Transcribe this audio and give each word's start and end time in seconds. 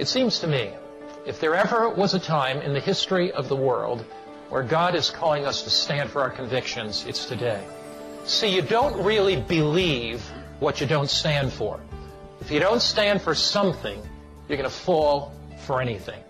It 0.00 0.08
seems 0.08 0.38
to 0.38 0.46
me, 0.46 0.70
if 1.26 1.40
there 1.40 1.54
ever 1.54 1.90
was 1.90 2.14
a 2.14 2.18
time 2.18 2.62
in 2.62 2.72
the 2.72 2.80
history 2.80 3.32
of 3.32 3.50
the 3.50 3.54
world 3.54 4.02
where 4.48 4.62
God 4.62 4.94
is 4.94 5.10
calling 5.10 5.44
us 5.44 5.60
to 5.64 5.68
stand 5.68 6.08
for 6.08 6.22
our 6.22 6.30
convictions, 6.30 7.04
it's 7.06 7.26
today. 7.26 7.62
See, 8.24 8.48
you 8.48 8.62
don't 8.62 9.04
really 9.04 9.36
believe 9.36 10.22
what 10.58 10.80
you 10.80 10.86
don't 10.86 11.10
stand 11.10 11.52
for. 11.52 11.78
If 12.40 12.50
you 12.50 12.60
don't 12.60 12.80
stand 12.80 13.20
for 13.20 13.34
something, 13.34 14.00
you're 14.48 14.56
going 14.56 14.70
to 14.70 14.74
fall 14.74 15.34
for 15.66 15.82
anything. 15.82 16.24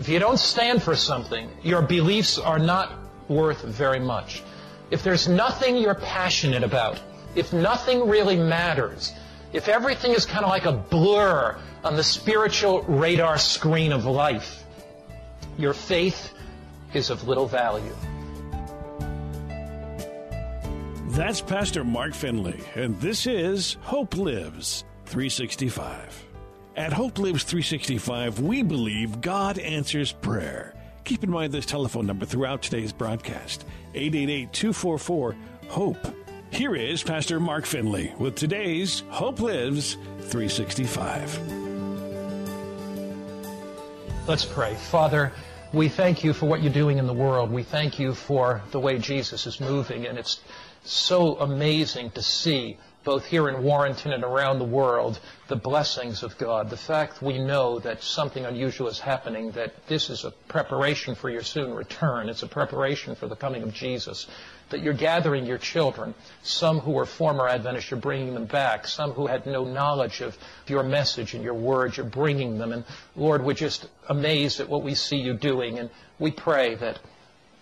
If 0.00 0.08
you 0.08 0.18
don't 0.18 0.40
stand 0.40 0.82
for 0.82 0.96
something, 0.96 1.48
your 1.62 1.82
beliefs 1.82 2.36
are 2.36 2.58
not 2.58 2.94
worth 3.28 3.62
very 3.62 4.00
much. 4.00 4.42
If 4.90 5.04
there's 5.04 5.28
nothing 5.28 5.76
you're 5.76 5.94
passionate 5.94 6.64
about, 6.64 7.00
if 7.36 7.52
nothing 7.52 8.08
really 8.08 8.36
matters, 8.36 9.12
if 9.54 9.68
everything 9.68 10.10
is 10.10 10.26
kind 10.26 10.44
of 10.44 10.50
like 10.50 10.66
a 10.66 10.72
blur 10.72 11.56
on 11.84 11.94
the 11.94 12.02
spiritual 12.02 12.82
radar 12.82 13.38
screen 13.38 13.92
of 13.92 14.04
life, 14.04 14.64
your 15.56 15.72
faith 15.72 16.32
is 16.92 17.08
of 17.08 17.28
little 17.28 17.46
value. 17.46 17.94
That's 21.10 21.40
Pastor 21.40 21.84
Mark 21.84 22.14
Finley, 22.14 22.58
and 22.74 23.00
this 23.00 23.28
is 23.28 23.76
Hope 23.82 24.16
Lives 24.16 24.84
365. 25.06 26.24
At 26.74 26.92
Hope 26.92 27.20
Lives 27.20 27.44
365, 27.44 28.40
we 28.40 28.64
believe 28.64 29.20
God 29.20 29.60
answers 29.60 30.10
prayer. 30.10 30.74
Keep 31.04 31.22
in 31.22 31.30
mind 31.30 31.52
this 31.52 31.66
telephone 31.66 32.06
number 32.06 32.26
throughout 32.26 32.62
today's 32.62 32.92
broadcast 32.92 33.64
888 33.94 34.52
244 34.52 35.36
HOPE. 35.68 36.23
Here 36.54 36.76
is 36.76 37.02
Pastor 37.02 37.40
Mark 37.40 37.66
Finley 37.66 38.14
with 38.16 38.36
today's 38.36 39.02
Hope 39.08 39.40
Lives 39.40 39.94
365. 40.20 41.48
Let's 44.28 44.44
pray. 44.44 44.76
Father, 44.76 45.32
we 45.72 45.88
thank 45.88 46.22
you 46.22 46.32
for 46.32 46.46
what 46.46 46.62
you're 46.62 46.72
doing 46.72 46.98
in 46.98 47.08
the 47.08 47.12
world. 47.12 47.50
We 47.50 47.64
thank 47.64 47.98
you 47.98 48.14
for 48.14 48.62
the 48.70 48.78
way 48.78 48.98
Jesus 48.98 49.48
is 49.48 49.58
moving, 49.58 50.06
and 50.06 50.16
it's 50.16 50.42
so 50.84 51.34
amazing 51.40 52.12
to 52.12 52.22
see 52.22 52.78
both 53.04 53.26
here 53.26 53.48
in 53.48 53.62
Warrenton 53.62 54.12
and 54.12 54.24
around 54.24 54.58
the 54.58 54.64
world, 54.64 55.20
the 55.48 55.56
blessings 55.56 56.22
of 56.22 56.36
God. 56.38 56.70
The 56.70 56.76
fact 56.76 57.22
we 57.22 57.38
know 57.38 57.78
that 57.80 58.02
something 58.02 58.44
unusual 58.46 58.88
is 58.88 58.98
happening, 58.98 59.50
that 59.52 59.86
this 59.86 60.08
is 60.08 60.24
a 60.24 60.30
preparation 60.48 61.14
for 61.14 61.28
your 61.28 61.42
soon 61.42 61.74
return. 61.74 62.28
It's 62.30 62.42
a 62.42 62.48
preparation 62.48 63.14
for 63.14 63.28
the 63.28 63.36
coming 63.36 63.62
of 63.62 63.74
Jesus. 63.74 64.26
That 64.70 64.80
you're 64.80 64.94
gathering 64.94 65.44
your 65.44 65.58
children, 65.58 66.14
some 66.42 66.80
who 66.80 66.92
were 66.92 67.04
former 67.04 67.46
Adventists, 67.46 67.90
you're 67.90 68.00
bringing 68.00 68.32
them 68.32 68.46
back. 68.46 68.88
Some 68.88 69.12
who 69.12 69.26
had 69.26 69.44
no 69.46 69.64
knowledge 69.64 70.22
of 70.22 70.38
your 70.66 70.82
message 70.82 71.34
and 71.34 71.44
your 71.44 71.54
word, 71.54 71.96
you're 71.96 72.06
bringing 72.06 72.56
them. 72.56 72.72
And 72.72 72.84
Lord, 73.14 73.44
we're 73.44 73.52
just 73.52 73.88
amazed 74.08 74.60
at 74.60 74.68
what 74.68 74.82
we 74.82 74.94
see 74.94 75.18
you 75.18 75.34
doing. 75.34 75.78
And 75.78 75.90
we 76.18 76.30
pray 76.30 76.74
that 76.76 76.98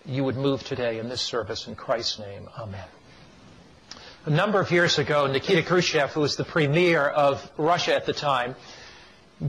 you 0.05 0.23
would 0.23 0.37
move 0.37 0.63
today 0.63 0.99
in 0.99 1.09
this 1.09 1.21
service 1.21 1.67
in 1.67 1.75
Christ's 1.75 2.19
name. 2.19 2.47
Amen. 2.57 2.87
A 4.25 4.29
number 4.29 4.61
of 4.61 4.71
years 4.71 4.99
ago, 4.99 5.27
Nikita 5.27 5.63
Khrushchev, 5.63 6.13
who 6.13 6.21
was 6.21 6.37
the 6.37 6.45
premier 6.45 7.01
of 7.01 7.45
Russia 7.57 7.93
at 7.93 8.05
the 8.05 8.13
time, 8.13 8.55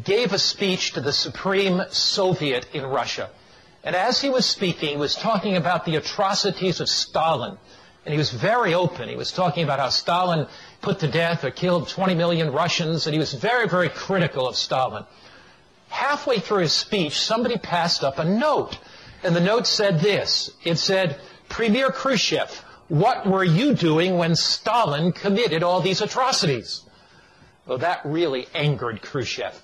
gave 0.03 0.33
a 0.33 0.39
speech 0.39 0.95
to 0.95 1.01
the 1.01 1.13
Supreme 1.13 1.81
Soviet 1.91 2.67
in 2.75 2.85
Russia. 2.85 3.31
And 3.85 3.95
as 3.95 4.21
he 4.21 4.31
was 4.31 4.45
speaking, 4.45 4.89
he 4.89 4.97
was 4.97 5.15
talking 5.15 5.55
about 5.57 5.85
the 5.85 5.95
atrocities 5.95 6.81
of 6.81 6.89
Stalin. 6.89 7.57
And 8.05 8.13
he 8.13 8.19
was 8.19 8.33
very 8.33 8.75
open. 8.75 9.09
He 9.09 9.15
was 9.15 9.31
talking 9.31 9.63
about 9.63 9.79
how 9.79 9.91
Stalin 9.91 10.49
put 10.83 10.99
to 10.99 11.09
death 11.09 11.45
or 11.45 11.53
killed 11.53 11.89
20 11.89 12.17
million 12.17 12.51
Russians, 12.51 13.07
and 13.07 13.15
he 13.15 13.21
was 13.21 13.33
very, 13.33 13.69
very 13.69 13.89
critical 13.89 14.49
of 14.49 14.57
Stalin. 14.57 15.05
Halfway 15.89 16.41
through 16.41 16.63
his 16.63 16.73
speech, 16.73 17.21
somebody 17.21 17.59
passed 17.59 18.03
up 18.03 18.19
a 18.19 18.25
note. 18.25 18.77
And 19.23 19.37
the 19.37 19.41
note 19.41 19.69
said 19.69 20.01
this. 20.01 20.51
It 20.65 20.79
said, 20.79 21.21
Premier 21.49 21.93
Khrushchev, 21.93 22.64
what 22.89 23.27
were 23.27 23.45
you 23.45 23.75
doing 23.75 24.19
when 24.19 24.37
Stalin 24.37 25.13
committed 25.13 25.63
all 25.63 25.81
these 25.81 26.01
atrocities? 26.01 26.83
Well, 27.67 27.79
that 27.79 28.03
really 28.05 28.47
angered 28.55 29.01
Khrushchev. 29.03 29.61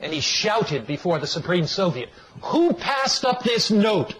And 0.00 0.12
he 0.12 0.20
shouted 0.20 0.86
before 0.86 1.18
the 1.18 1.26
Supreme 1.26 1.66
Soviet, 1.66 2.10
Who 2.42 2.72
passed 2.72 3.24
up 3.24 3.42
this 3.42 3.70
note? 3.70 4.14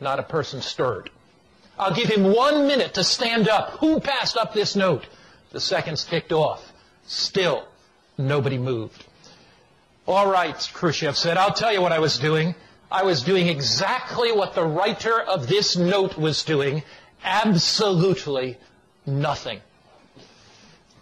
Not 0.00 0.18
a 0.18 0.22
person 0.22 0.62
stirred. 0.62 1.10
I'll 1.78 1.94
give 1.94 2.08
him 2.08 2.32
one 2.32 2.66
minute 2.66 2.94
to 2.94 3.04
stand 3.04 3.48
up. 3.48 3.70
Who 3.80 4.00
passed 4.00 4.36
up 4.36 4.54
this 4.54 4.76
note? 4.76 5.06
The 5.52 5.60
seconds 5.60 6.04
ticked 6.04 6.32
off. 6.32 6.72
Still, 7.06 7.66
nobody 8.16 8.58
moved. 8.58 9.04
All 10.06 10.30
right, 10.30 10.56
Khrushchev 10.72 11.16
said, 11.16 11.36
I'll 11.36 11.52
tell 11.52 11.72
you 11.72 11.82
what 11.82 11.92
I 11.92 11.98
was 11.98 12.18
doing. 12.18 12.54
I 12.90 13.02
was 13.02 13.22
doing 13.22 13.48
exactly 13.48 14.30
what 14.32 14.54
the 14.54 14.64
writer 14.64 15.20
of 15.20 15.48
this 15.48 15.76
note 15.76 16.16
was 16.16 16.44
doing, 16.44 16.84
absolutely 17.26 18.56
nothing. 19.04 19.60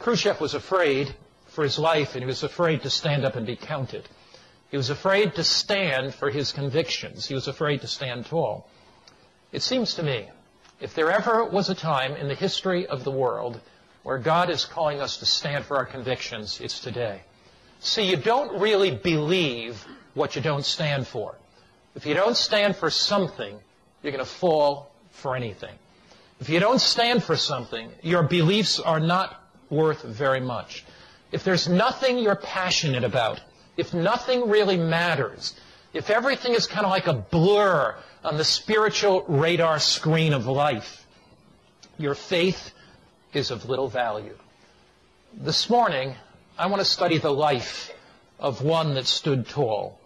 Khrushchev 0.00 0.40
was 0.40 0.54
afraid 0.54 1.14
for 1.46 1.62
his 1.62 1.78
life, 1.78 2.14
and 2.14 2.22
he 2.22 2.26
was 2.26 2.42
afraid 2.42 2.82
to 2.82 2.90
stand 2.90 3.24
up 3.24 3.36
and 3.36 3.46
be 3.46 3.56
counted. 3.56 4.08
He 4.70 4.76
was 4.76 4.90
afraid 4.90 5.36
to 5.36 5.44
stand 5.44 6.14
for 6.14 6.30
his 6.30 6.50
convictions. 6.50 7.26
He 7.26 7.34
was 7.34 7.46
afraid 7.46 7.82
to 7.82 7.86
stand 7.86 8.26
tall. 8.26 8.66
It 9.52 9.62
seems 9.62 9.94
to 9.94 10.02
me, 10.02 10.28
if 10.80 10.94
there 10.94 11.12
ever 11.12 11.44
was 11.44 11.70
a 11.70 11.74
time 11.74 12.16
in 12.16 12.26
the 12.26 12.34
history 12.34 12.86
of 12.86 13.04
the 13.04 13.12
world 13.12 13.60
where 14.02 14.18
God 14.18 14.50
is 14.50 14.64
calling 14.64 15.00
us 15.00 15.18
to 15.18 15.26
stand 15.26 15.64
for 15.64 15.76
our 15.76 15.86
convictions, 15.86 16.60
it's 16.60 16.80
today. 16.80 17.22
See, 17.80 18.02
you 18.10 18.16
don't 18.16 18.60
really 18.60 18.90
believe 18.90 19.86
what 20.14 20.34
you 20.34 20.42
don't 20.42 20.64
stand 20.64 21.06
for. 21.06 21.36
If 21.94 22.06
you 22.06 22.14
don't 22.14 22.36
stand 22.36 22.76
for 22.76 22.90
something, 22.90 23.56
you're 24.02 24.12
going 24.12 24.24
to 24.24 24.30
fall 24.30 24.90
for 25.10 25.36
anything. 25.36 25.74
If 26.44 26.50
you 26.50 26.60
don't 26.60 26.78
stand 26.78 27.24
for 27.24 27.38
something, 27.38 27.90
your 28.02 28.22
beliefs 28.22 28.78
are 28.78 29.00
not 29.00 29.42
worth 29.70 30.02
very 30.02 30.40
much. 30.40 30.84
If 31.32 31.42
there's 31.42 31.70
nothing 31.70 32.18
you're 32.18 32.36
passionate 32.36 33.02
about, 33.02 33.40
if 33.78 33.94
nothing 33.94 34.50
really 34.50 34.76
matters, 34.76 35.54
if 35.94 36.10
everything 36.10 36.52
is 36.52 36.66
kind 36.66 36.84
of 36.84 36.90
like 36.90 37.06
a 37.06 37.14
blur 37.14 37.96
on 38.22 38.36
the 38.36 38.44
spiritual 38.44 39.24
radar 39.26 39.78
screen 39.78 40.34
of 40.34 40.46
life, 40.46 41.06
your 41.96 42.14
faith 42.14 42.72
is 43.32 43.50
of 43.50 43.70
little 43.70 43.88
value. 43.88 44.36
This 45.32 45.70
morning, 45.70 46.14
I 46.58 46.66
want 46.66 46.80
to 46.80 46.84
study 46.84 47.16
the 47.16 47.32
life 47.32 47.90
of 48.38 48.60
one 48.60 48.92
that 48.96 49.06
stood 49.06 49.48
tall, 49.48 49.98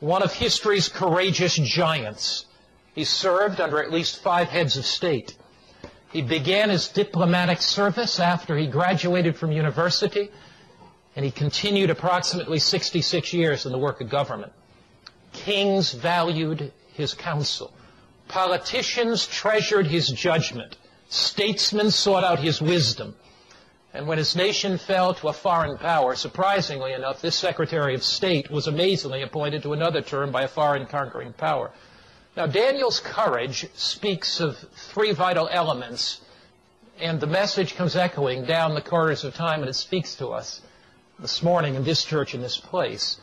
one 0.00 0.22
of 0.22 0.34
history's 0.34 0.90
courageous 0.90 1.54
giants. 1.54 2.44
He 2.94 3.04
served 3.04 3.58
under 3.58 3.82
at 3.82 3.90
least 3.90 4.22
five 4.22 4.48
heads 4.48 4.76
of 4.76 4.84
state. 4.84 5.34
He 6.10 6.22
began 6.22 6.70
his 6.70 6.88
diplomatic 6.88 7.60
service 7.60 8.18
after 8.18 8.56
he 8.56 8.66
graduated 8.66 9.36
from 9.36 9.52
university, 9.52 10.30
and 11.14 11.24
he 11.24 11.30
continued 11.30 11.90
approximately 11.90 12.58
66 12.58 13.32
years 13.32 13.66
in 13.66 13.72
the 13.72 13.78
work 13.78 14.00
of 14.00 14.08
government. 14.08 14.52
Kings 15.32 15.92
valued 15.92 16.72
his 16.94 17.12
counsel. 17.12 17.72
Politicians 18.28 19.26
treasured 19.26 19.86
his 19.86 20.08
judgment. 20.08 20.76
Statesmen 21.08 21.90
sought 21.90 22.24
out 22.24 22.38
his 22.38 22.60
wisdom. 22.60 23.14
And 23.92 24.06
when 24.06 24.18
his 24.18 24.36
nation 24.36 24.78
fell 24.78 25.14
to 25.14 25.28
a 25.28 25.32
foreign 25.32 25.78
power, 25.78 26.14
surprisingly 26.14 26.92
enough, 26.92 27.20
this 27.22 27.36
Secretary 27.36 27.94
of 27.94 28.02
State 28.02 28.50
was 28.50 28.66
amazingly 28.66 29.22
appointed 29.22 29.62
to 29.62 29.72
another 29.72 30.02
term 30.02 30.30
by 30.30 30.42
a 30.42 30.48
foreign 30.48 30.86
conquering 30.86 31.32
power. 31.32 31.70
Now, 32.38 32.46
Daniel's 32.46 33.00
courage 33.00 33.66
speaks 33.74 34.38
of 34.38 34.56
three 34.92 35.10
vital 35.10 35.48
elements, 35.50 36.20
and 37.00 37.18
the 37.18 37.26
message 37.26 37.74
comes 37.74 37.96
echoing 37.96 38.44
down 38.44 38.76
the 38.76 38.80
corridors 38.80 39.24
of 39.24 39.34
time, 39.34 39.58
and 39.58 39.68
it 39.68 39.74
speaks 39.74 40.14
to 40.14 40.28
us 40.28 40.60
this 41.18 41.42
morning 41.42 41.74
in 41.74 41.82
this 41.82 42.04
church, 42.04 42.36
in 42.36 42.40
this 42.40 42.56
place. 42.56 43.18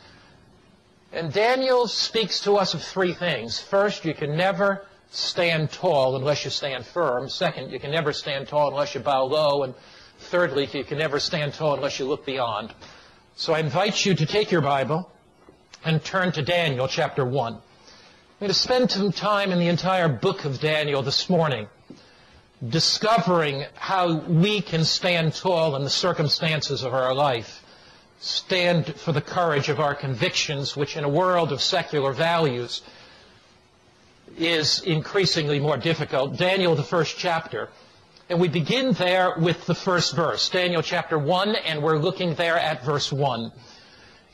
And 1.14 1.32
Daniel 1.32 1.88
speaks 1.88 2.40
to 2.40 2.58
us 2.58 2.74
of 2.74 2.82
three 2.82 3.14
things. 3.14 3.58
First, 3.58 4.04
you 4.04 4.12
can 4.12 4.36
never 4.36 4.84
stand 5.10 5.72
tall 5.72 6.16
unless 6.16 6.44
you 6.44 6.50
stand 6.50 6.84
firm. 6.84 7.30
Second, 7.30 7.72
you 7.72 7.80
can 7.80 7.92
never 7.92 8.12
stand 8.12 8.48
tall 8.48 8.68
unless 8.68 8.94
you 8.94 9.00
bow 9.00 9.24
low. 9.24 9.62
And 9.62 9.74
thirdly, 10.18 10.68
you 10.74 10.84
can 10.84 10.98
never 10.98 11.20
stand 11.20 11.54
tall 11.54 11.74
unless 11.74 11.98
you 11.98 12.04
look 12.04 12.26
beyond. 12.26 12.74
So 13.34 13.54
I 13.54 13.60
invite 13.60 14.04
you 14.04 14.14
to 14.14 14.26
take 14.26 14.50
your 14.50 14.60
Bible 14.60 15.10
and 15.86 16.04
turn 16.04 16.32
to 16.32 16.42
Daniel 16.42 16.86
chapter 16.86 17.24
1. 17.24 17.62
I'm 18.36 18.40
going 18.40 18.52
to 18.52 18.58
spend 18.58 18.90
some 18.90 19.12
time 19.12 19.50
in 19.50 19.58
the 19.58 19.68
entire 19.68 20.08
book 20.08 20.44
of 20.44 20.60
Daniel 20.60 21.00
this 21.00 21.30
morning 21.30 21.68
discovering 22.68 23.64
how 23.76 24.16
we 24.16 24.60
can 24.60 24.84
stand 24.84 25.34
tall 25.34 25.74
in 25.74 25.84
the 25.84 25.88
circumstances 25.88 26.82
of 26.82 26.92
our 26.92 27.14
life, 27.14 27.64
stand 28.20 28.94
for 28.96 29.12
the 29.12 29.22
courage 29.22 29.70
of 29.70 29.80
our 29.80 29.94
convictions, 29.94 30.76
which 30.76 30.98
in 30.98 31.04
a 31.04 31.08
world 31.08 31.50
of 31.50 31.62
secular 31.62 32.12
values 32.12 32.82
is 34.36 34.80
increasingly 34.82 35.58
more 35.58 35.78
difficult. 35.78 36.36
Daniel, 36.36 36.74
the 36.74 36.82
first 36.82 37.16
chapter. 37.16 37.70
And 38.28 38.38
we 38.38 38.48
begin 38.48 38.92
there 38.92 39.34
with 39.38 39.64
the 39.64 39.74
first 39.74 40.14
verse, 40.14 40.46
Daniel 40.50 40.82
chapter 40.82 41.18
1, 41.18 41.56
and 41.56 41.82
we're 41.82 41.96
looking 41.96 42.34
there 42.34 42.58
at 42.58 42.84
verse 42.84 43.10
1. 43.10 43.50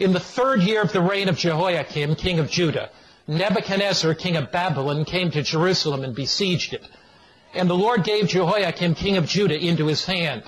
In 0.00 0.12
the 0.12 0.18
third 0.18 0.60
year 0.62 0.82
of 0.82 0.92
the 0.92 1.00
reign 1.00 1.28
of 1.28 1.38
Jehoiakim, 1.38 2.16
king 2.16 2.40
of 2.40 2.50
Judah, 2.50 2.90
Nebuchadnezzar, 3.28 4.14
king 4.14 4.36
of 4.36 4.50
Babylon, 4.50 5.04
came 5.04 5.30
to 5.30 5.42
Jerusalem 5.42 6.02
and 6.04 6.14
besieged 6.14 6.74
it. 6.74 6.84
And 7.54 7.68
the 7.68 7.76
Lord 7.76 8.04
gave 8.04 8.28
Jehoiakim, 8.28 8.94
king 8.94 9.16
of 9.16 9.26
Judah, 9.26 9.58
into 9.58 9.86
his 9.86 10.04
hand, 10.04 10.42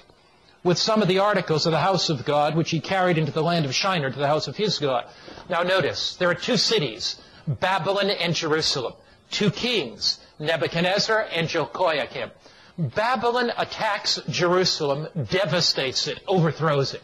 with 0.62 0.78
some 0.78 1.02
of 1.02 1.08
the 1.08 1.18
articles 1.18 1.66
of 1.66 1.72
the 1.72 1.78
house 1.78 2.08
of 2.08 2.24
God, 2.24 2.56
which 2.56 2.70
he 2.70 2.80
carried 2.80 3.18
into 3.18 3.32
the 3.32 3.42
land 3.42 3.64
of 3.64 3.74
Shinar 3.74 4.10
to 4.10 4.18
the 4.18 4.26
house 4.26 4.48
of 4.48 4.56
his 4.56 4.78
God. 4.78 5.06
Now 5.48 5.62
notice, 5.62 6.16
there 6.16 6.30
are 6.30 6.34
two 6.34 6.56
cities, 6.56 7.20
Babylon 7.46 8.10
and 8.10 8.34
Jerusalem. 8.34 8.94
Two 9.30 9.50
kings, 9.50 10.20
Nebuchadnezzar 10.38 11.28
and 11.32 11.48
Jehoiakim. 11.48 12.30
Babylon 12.78 13.52
attacks 13.56 14.20
Jerusalem, 14.28 15.08
devastates 15.30 16.08
it, 16.08 16.20
overthrows 16.26 16.94
it. 16.94 17.02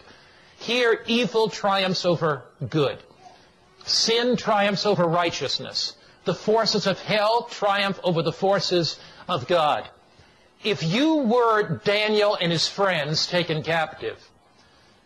Here, 0.59 1.03
evil 1.07 1.49
triumphs 1.49 2.05
over 2.05 2.43
good. 2.69 2.99
Sin 3.85 4.37
triumphs 4.37 4.87
over 4.87 5.05
righteousness. 5.05 5.97
The 6.25 6.35
forces 6.35 6.87
of 6.87 7.01
hell 7.01 7.45
triumph 7.45 7.99
over 8.03 8.23
the 8.23 8.33
forces 8.33 8.99
of 9.29 9.47
God. 9.47 9.89
If 10.63 10.83
you 10.83 11.17
were 11.17 11.81
Daniel 11.85 12.37
and 12.39 12.53
his 12.53 12.69
friends 12.69 13.27
taken 13.27 13.63
captive, 13.63 14.19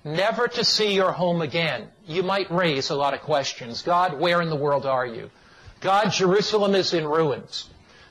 never 0.03 0.49
to 0.49 0.65
see 0.65 0.93
your 0.95 1.13
home 1.13 1.41
again, 1.43 1.89
you 2.07 2.25
might 2.25 2.51
raise 2.51 2.91
a 2.91 2.97
lot 2.97 3.15
of 3.15 3.21
questions. 3.21 3.83
God, 3.83 4.19
where 4.19 4.43
in 4.43 4.51
the 4.51 4.57
world 4.57 4.85
are 4.85 5.07
you? 5.07 5.31
God, 5.81 6.11
Jerusalem 6.11 6.75
is 6.75 6.93
in 6.93 7.07
ruins. 7.07 7.69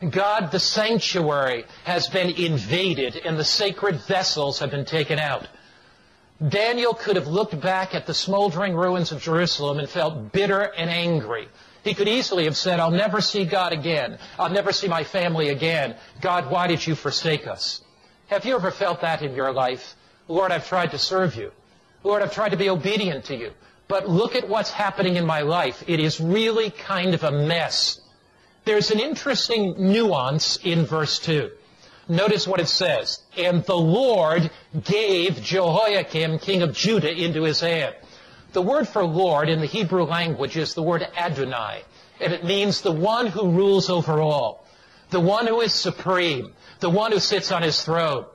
God, 0.10 0.52
the 0.52 0.60
sanctuary 0.60 1.66
has 1.84 2.08
been 2.08 2.30
invaded 2.30 3.18
and 3.18 3.38
the 3.38 3.44
sacred 3.44 3.96
vessels 4.02 4.60
have 4.60 4.72
been 4.72 4.86
taken 4.86 5.20
out. 5.20 5.48
Daniel 6.50 6.94
could 6.94 7.16
have 7.16 7.28
looked 7.28 7.60
back 7.62 7.96
at 7.96 8.06
the 8.06 8.14
smoldering 8.14 8.76
ruins 8.76 9.12
of 9.12 9.22
Jerusalem 9.22 9.80
and 9.80 9.88
felt 9.88 10.32
bitter 10.32 10.62
and 10.62 10.90
angry. 10.90 11.48
He 11.84 11.94
could 11.94 12.08
easily 12.08 12.46
have 12.46 12.58
said, 12.58 12.80
I'll 12.80 12.92
never 12.92 13.22
see 13.22 13.46
God 13.46 13.72
again. 13.72 14.18
I'll 14.38 14.50
never 14.50 14.72
see 14.72 14.88
my 14.88 15.04
family 15.04 15.50
again. 15.50 15.96
God, 16.22 16.50
why 16.50 16.68
did 16.68 16.86
you 16.86 16.96
forsake 16.96 17.48
us? 17.48 17.82
Have 18.28 18.46
you 18.46 18.56
ever 18.56 18.72
felt 18.72 19.02
that 19.02 19.22
in 19.22 19.36
your 19.36 19.54
life? 19.54 19.96
Lord, 20.28 20.52
I've 20.52 20.68
tried 20.68 20.92
to 20.92 20.98
serve 20.98 21.36
you. 21.36 21.52
Lord, 22.04 22.22
I've 22.22 22.34
tried 22.34 22.50
to 22.50 22.58
be 22.58 22.70
obedient 22.70 23.26
to 23.26 23.36
you. 23.36 23.52
But 23.88 24.10
look 24.10 24.36
at 24.36 24.48
what's 24.48 24.72
happening 24.72 25.18
in 25.18 25.26
my 25.26 25.42
life. 25.42 25.84
It 25.88 26.00
is 26.00 26.20
really 26.20 26.72
kind 26.72 27.14
of 27.14 27.24
a 27.24 27.32
mess. 27.32 28.02
There's 28.66 28.92
an 28.92 29.00
interesting 29.00 29.76
nuance 29.78 30.58
in 30.64 30.86
verse 30.86 31.20
2. 31.20 31.52
Notice 32.08 32.48
what 32.48 32.60
it 32.60 32.68
says. 32.68 33.22
And 33.38 33.64
the 33.64 33.78
Lord 33.78 34.52
gave 34.84 35.42
Jehoiakim, 35.42 36.40
king 36.40 36.62
of 36.62 36.74
Judah, 36.74 37.12
into 37.12 37.44
his 37.44 37.62
hand. 37.62 37.96
The 38.52 38.62
word 38.62 38.88
for 38.88 39.04
Lord 39.04 39.50
in 39.50 39.62
the 39.62 39.66
Hebrew 39.66 40.04
language 40.04 40.58
is 40.58 40.74
the 40.74 40.84
word 40.84 41.08
Adonai. 41.18 41.84
And 42.20 42.34
it 42.34 42.44
means 42.44 42.82
the 42.82 42.92
one 42.92 43.28
who 43.28 43.52
rules 43.52 43.90
over 43.90 44.22
all. 44.22 44.66
The 45.10 45.20
one 45.20 45.48
who 45.48 45.62
is 45.62 45.74
supreme. 45.74 46.54
The 46.80 46.90
one 46.90 47.12
who 47.12 47.20
sits 47.20 47.52
on 47.52 47.64
his 47.64 47.82
throne. 47.84 48.26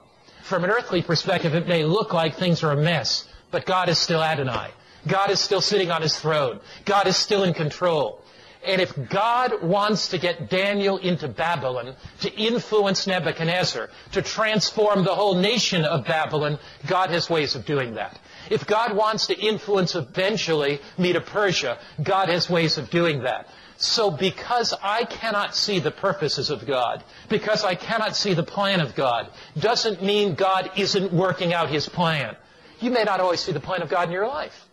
From 0.43 0.65
an 0.65 0.71
earthly 0.71 1.03
perspective, 1.03 1.55
it 1.55 1.69
may 1.69 1.85
look 1.85 2.15
like 2.15 2.35
things 2.35 2.63
are 2.63 2.73
a 2.73 2.77
mess, 2.77 3.29
but 3.51 3.67
God 3.67 3.89
is 3.89 3.99
still 3.99 4.23
Adonai. 4.23 4.71
God 5.07 5.31
is 5.31 5.41
still 5.41 5.61
sitting 5.61 5.91
on 5.91 6.03
his 6.03 6.19
throne. 6.19 6.61
God 6.85 7.07
is 7.07 7.17
still 7.17 7.45
in 7.45 7.55
control. 7.55 8.23
And 8.67 8.81
if 8.81 8.93
God 9.09 9.63
wants 9.63 10.09
to 10.09 10.19
get 10.19 10.51
Daniel 10.51 10.99
into 10.99 11.29
Babylon, 11.29 11.95
to 12.21 12.35
influence 12.35 13.07
Nebuchadnezzar, 13.07 13.89
to 14.13 14.23
transform 14.23 15.05
the 15.05 15.15
whole 15.15 15.37
nation 15.37 15.85
of 15.85 16.05
Babylon, 16.05 16.59
God 16.87 17.11
has 17.11 17.31
ways 17.31 17.55
of 17.55 17.65
doing 17.65 17.95
that. 17.95 18.19
If 18.51 18.67
God 18.67 18.97
wants 18.97 19.27
to 19.29 19.39
influence 19.39 19.95
eventually 19.95 20.81
Medo 20.97 21.21
Persia, 21.21 21.79
God 22.03 22.29
has 22.29 22.51
ways 22.51 22.79
of 22.79 22.91
doing 22.91 23.23
that. 23.23 23.49
So 23.77 24.11
because 24.11 24.75
I 24.83 25.05
cannot 25.05 25.55
see 25.55 25.79
the 25.79 25.93
purposes 25.93 26.51
of 26.51 26.67
God, 26.67 27.05
because 27.29 27.63
I 27.63 27.77
cannot 27.77 28.17
see 28.17 28.35
the 28.35 28.43
plan 28.43 28.81
of 28.81 28.97
God, 28.97 29.31
doesn't 29.57 30.03
mean 30.03 30.35
God 30.35 30.71
isn't 30.77 31.13
working 31.13 31.55
out 31.55 31.69
His 31.69 31.89
plan. 31.89 32.35
You 32.81 32.91
may 32.91 33.05
not 33.05 33.21
always 33.21 33.41
see 33.41 33.53
the 33.53 33.61
plan 33.61 33.83
of 33.83 33.89
God 33.89 34.09
in 34.09 34.13
your 34.13 34.27
life. 34.27 34.67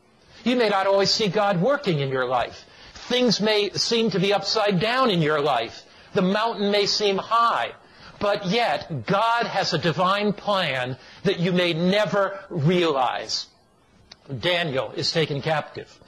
You 0.44 0.56
may 0.56 0.70
not 0.70 0.88
always 0.88 1.12
see 1.12 1.28
God 1.28 1.62
working 1.62 2.00
in 2.00 2.10
your 2.10 2.26
life. 2.26 2.65
Things 3.08 3.40
may 3.40 3.70
seem 3.72 4.12
to 4.12 4.20
be 4.20 4.34
upside 4.34 4.80
down 4.80 5.10
in 5.12 5.22
your 5.22 5.40
life. 5.40 5.84
The 6.14 6.22
mountain 6.22 6.72
may 6.72 6.86
seem 6.88 7.18
high. 7.18 7.74
But 8.20 8.48
yet, 8.48 9.06
God 9.06 9.46
has 9.46 9.74
a 9.74 9.78
divine 9.78 10.34
plan 10.34 10.98
that 11.24 11.40
you 11.40 11.52
may 11.52 11.74
never 11.74 12.40
realize. 12.50 13.48
Daniel 14.40 14.92
is 14.96 15.12
taken 15.12 15.42
captive. 15.42 16.00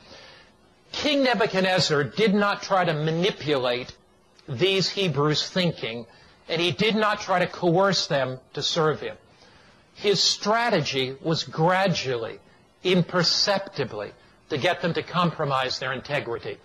King 0.92 1.24
Nebuchadnezzar 1.24 2.04
did 2.06 2.34
not 2.34 2.64
try 2.64 2.86
to 2.86 2.94
manipulate 2.94 3.96
these 4.48 4.90
Hebrews' 4.90 5.48
thinking, 5.48 6.08
and 6.48 6.62
he 6.62 6.72
did 6.72 6.96
not 6.96 7.20
try 7.22 7.40
to 7.40 7.48
coerce 7.48 8.08
them 8.08 8.40
to 8.54 8.64
serve 8.64 9.02
him. 9.02 9.18
His 9.94 10.24
strategy 10.24 11.16
was 11.22 11.44
gradually, 11.44 12.40
imperceptibly, 12.84 14.14
to 14.50 14.58
get 14.58 14.82
them 14.82 14.94
to 14.94 15.04
compromise 15.04 15.78
their 15.78 15.94
integrity. 15.94 16.58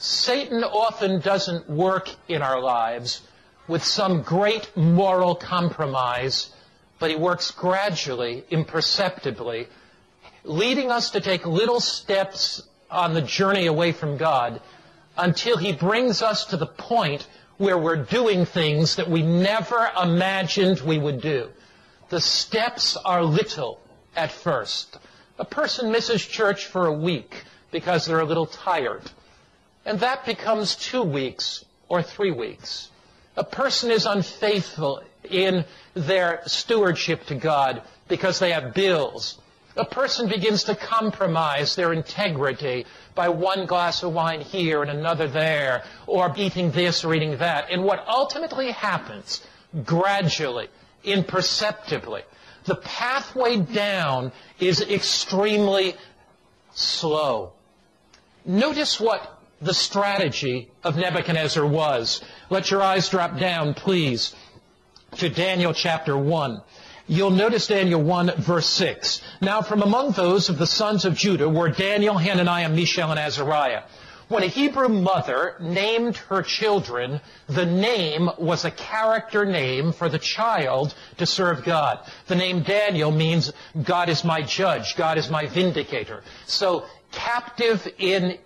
Satan 0.00 0.62
often 0.62 1.18
doesn't 1.18 1.68
work 1.68 2.08
in 2.28 2.40
our 2.40 2.60
lives 2.60 3.22
with 3.66 3.82
some 3.82 4.22
great 4.22 4.70
moral 4.76 5.34
compromise, 5.34 6.50
but 7.00 7.10
he 7.10 7.16
works 7.16 7.50
gradually, 7.50 8.44
imperceptibly, 8.48 9.66
leading 10.44 10.92
us 10.92 11.10
to 11.10 11.20
take 11.20 11.44
little 11.44 11.80
steps 11.80 12.62
on 12.88 13.12
the 13.12 13.22
journey 13.22 13.66
away 13.66 13.90
from 13.90 14.16
God 14.16 14.60
until 15.16 15.56
he 15.56 15.72
brings 15.72 16.22
us 16.22 16.44
to 16.46 16.56
the 16.56 16.66
point 16.66 17.26
where 17.56 17.76
we're 17.76 18.04
doing 18.04 18.44
things 18.44 18.94
that 18.96 19.10
we 19.10 19.22
never 19.22 19.90
imagined 20.00 20.80
we 20.80 20.98
would 20.98 21.20
do. 21.20 21.48
The 22.08 22.20
steps 22.20 22.96
are 22.96 23.24
little 23.24 23.80
at 24.14 24.30
first. 24.30 24.96
A 25.40 25.44
person 25.44 25.90
misses 25.90 26.24
church 26.24 26.66
for 26.66 26.86
a 26.86 26.92
week 26.92 27.42
because 27.72 28.06
they're 28.06 28.20
a 28.20 28.24
little 28.24 28.46
tired. 28.46 29.02
And 29.88 30.00
that 30.00 30.26
becomes 30.26 30.76
two 30.76 31.02
weeks 31.02 31.64
or 31.88 32.02
three 32.02 32.30
weeks. 32.30 32.90
A 33.38 33.42
person 33.42 33.90
is 33.90 34.04
unfaithful 34.04 35.02
in 35.24 35.64
their 35.94 36.42
stewardship 36.44 37.24
to 37.28 37.34
God 37.34 37.80
because 38.06 38.38
they 38.38 38.52
have 38.52 38.74
bills. 38.74 39.38
A 39.76 39.86
person 39.86 40.28
begins 40.28 40.64
to 40.64 40.74
compromise 40.74 41.74
their 41.74 41.94
integrity 41.94 42.84
by 43.14 43.30
one 43.30 43.64
glass 43.64 44.02
of 44.02 44.12
wine 44.12 44.42
here 44.42 44.82
and 44.82 44.90
another 44.90 45.26
there, 45.26 45.84
or 46.06 46.34
eating 46.36 46.70
this 46.70 47.02
or 47.02 47.14
eating 47.14 47.38
that. 47.38 47.70
And 47.70 47.82
what 47.82 48.06
ultimately 48.06 48.72
happens, 48.72 49.40
gradually, 49.86 50.68
imperceptibly, 51.02 52.24
the 52.64 52.74
pathway 52.74 53.56
down 53.56 54.32
is 54.60 54.82
extremely 54.82 55.96
slow. 56.74 57.52
Notice 58.44 59.00
what 59.00 59.37
the 59.60 59.74
strategy 59.74 60.70
of 60.84 60.96
Nebuchadnezzar 60.96 61.66
was. 61.66 62.22
Let 62.50 62.70
your 62.70 62.82
eyes 62.82 63.08
drop 63.08 63.38
down, 63.38 63.74
please, 63.74 64.34
to 65.16 65.28
Daniel 65.28 65.72
chapter 65.72 66.16
1. 66.16 66.62
You'll 67.10 67.30
notice 67.30 67.66
Daniel 67.66 68.02
1 68.02 68.32
verse 68.36 68.68
6. 68.68 69.22
Now 69.40 69.62
from 69.62 69.82
among 69.82 70.12
those 70.12 70.48
of 70.50 70.58
the 70.58 70.66
sons 70.66 71.04
of 71.06 71.16
Judah 71.16 71.48
were 71.48 71.70
Daniel, 71.70 72.18
Hananiah, 72.18 72.68
Mishael, 72.68 73.10
and 73.10 73.18
Azariah. 73.18 73.84
When 74.28 74.42
a 74.42 74.46
Hebrew 74.46 74.88
mother 74.88 75.54
named 75.58 76.18
her 76.28 76.42
children, 76.42 77.22
the 77.46 77.64
name 77.64 78.28
was 78.36 78.66
a 78.66 78.70
character 78.70 79.46
name 79.46 79.92
for 79.92 80.10
the 80.10 80.18
child 80.18 80.94
to 81.16 81.24
serve 81.24 81.64
God. 81.64 82.00
The 82.26 82.36
name 82.36 82.62
Daniel 82.62 83.10
means 83.10 83.54
God 83.82 84.10
is 84.10 84.24
my 84.24 84.42
judge, 84.42 84.96
God 84.96 85.16
is 85.16 85.30
my 85.30 85.46
vindicator. 85.46 86.22
So 86.44 86.84
captive 87.10 87.88
in 87.96 88.36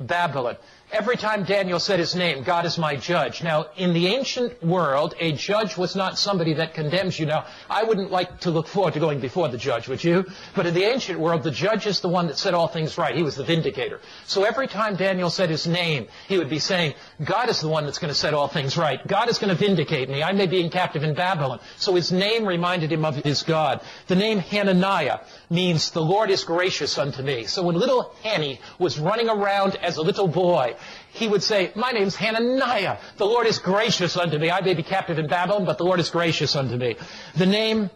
Babylon. 0.00 0.56
Every 0.90 1.18
time 1.18 1.44
Daniel 1.44 1.78
said 1.78 1.98
his 1.98 2.14
name, 2.14 2.44
God 2.44 2.64
is 2.64 2.78
my 2.78 2.96
judge. 2.96 3.42
Now, 3.42 3.66
in 3.76 3.92
the 3.92 4.06
ancient 4.06 4.62
world, 4.64 5.14
a 5.20 5.32
judge 5.32 5.76
was 5.76 5.94
not 5.94 6.18
somebody 6.18 6.54
that 6.54 6.72
condemns 6.72 7.18
you. 7.18 7.26
Now, 7.26 7.44
I 7.68 7.82
wouldn't 7.82 8.10
like 8.10 8.40
to 8.40 8.50
look 8.50 8.66
forward 8.66 8.94
to 8.94 9.00
going 9.00 9.20
before 9.20 9.48
the 9.48 9.58
judge, 9.58 9.86
would 9.86 10.02
you? 10.02 10.24
But 10.54 10.64
in 10.64 10.72
the 10.72 10.84
ancient 10.84 11.20
world, 11.20 11.42
the 11.42 11.50
judge 11.50 11.86
is 11.86 12.00
the 12.00 12.08
one 12.08 12.26
that 12.28 12.38
said 12.38 12.54
all 12.54 12.68
things 12.68 12.96
right. 12.96 13.14
He 13.14 13.22
was 13.22 13.36
the 13.36 13.44
vindicator. 13.44 14.00
So 14.24 14.44
every 14.44 14.66
time 14.66 14.96
Daniel 14.96 15.28
said 15.28 15.50
his 15.50 15.66
name, 15.66 16.08
he 16.26 16.38
would 16.38 16.48
be 16.48 16.58
saying, 16.58 16.94
God 17.22 17.50
is 17.50 17.60
the 17.60 17.68
one 17.68 17.84
that's 17.84 17.98
going 17.98 18.12
to 18.12 18.18
set 18.18 18.32
all 18.32 18.48
things 18.48 18.78
right. 18.78 19.06
God 19.06 19.28
is 19.28 19.36
going 19.36 19.54
to 19.54 19.62
vindicate 19.62 20.08
me. 20.08 20.22
I 20.22 20.32
may 20.32 20.46
be 20.46 20.62
in 20.62 20.70
captive 20.70 21.04
in 21.04 21.14
Babylon. 21.14 21.60
So 21.76 21.96
his 21.96 22.10
name 22.12 22.46
reminded 22.46 22.90
him 22.90 23.04
of 23.04 23.16
his 23.16 23.42
God. 23.42 23.82
The 24.06 24.16
name 24.16 24.38
Hananiah 24.38 25.18
means 25.50 25.90
the 25.90 26.00
Lord 26.00 26.30
is 26.30 26.44
gracious 26.44 26.96
unto 26.96 27.22
me. 27.22 27.44
So 27.44 27.62
when 27.62 27.76
little 27.76 28.14
Hanny 28.22 28.62
was 28.78 28.98
running 28.98 29.28
around 29.28 29.76
as 29.76 29.98
a 29.98 30.02
little 30.02 30.28
boy, 30.28 30.76
he 31.12 31.28
would 31.28 31.42
say, 31.42 31.72
My 31.74 31.92
name's 31.92 32.16
Hananiah. 32.16 32.98
The 33.16 33.26
Lord 33.26 33.46
is 33.46 33.58
gracious 33.58 34.16
unto 34.16 34.38
me. 34.38 34.50
I 34.50 34.60
may 34.60 34.74
be 34.74 34.82
captive 34.82 35.18
in 35.18 35.26
Babylon, 35.26 35.64
but 35.64 35.78
the 35.78 35.84
Lord 35.84 36.00
is 36.00 36.10
gracious 36.10 36.56
unto 36.56 36.76
me. 36.76 36.96
The 37.36 37.46
name 37.46 37.90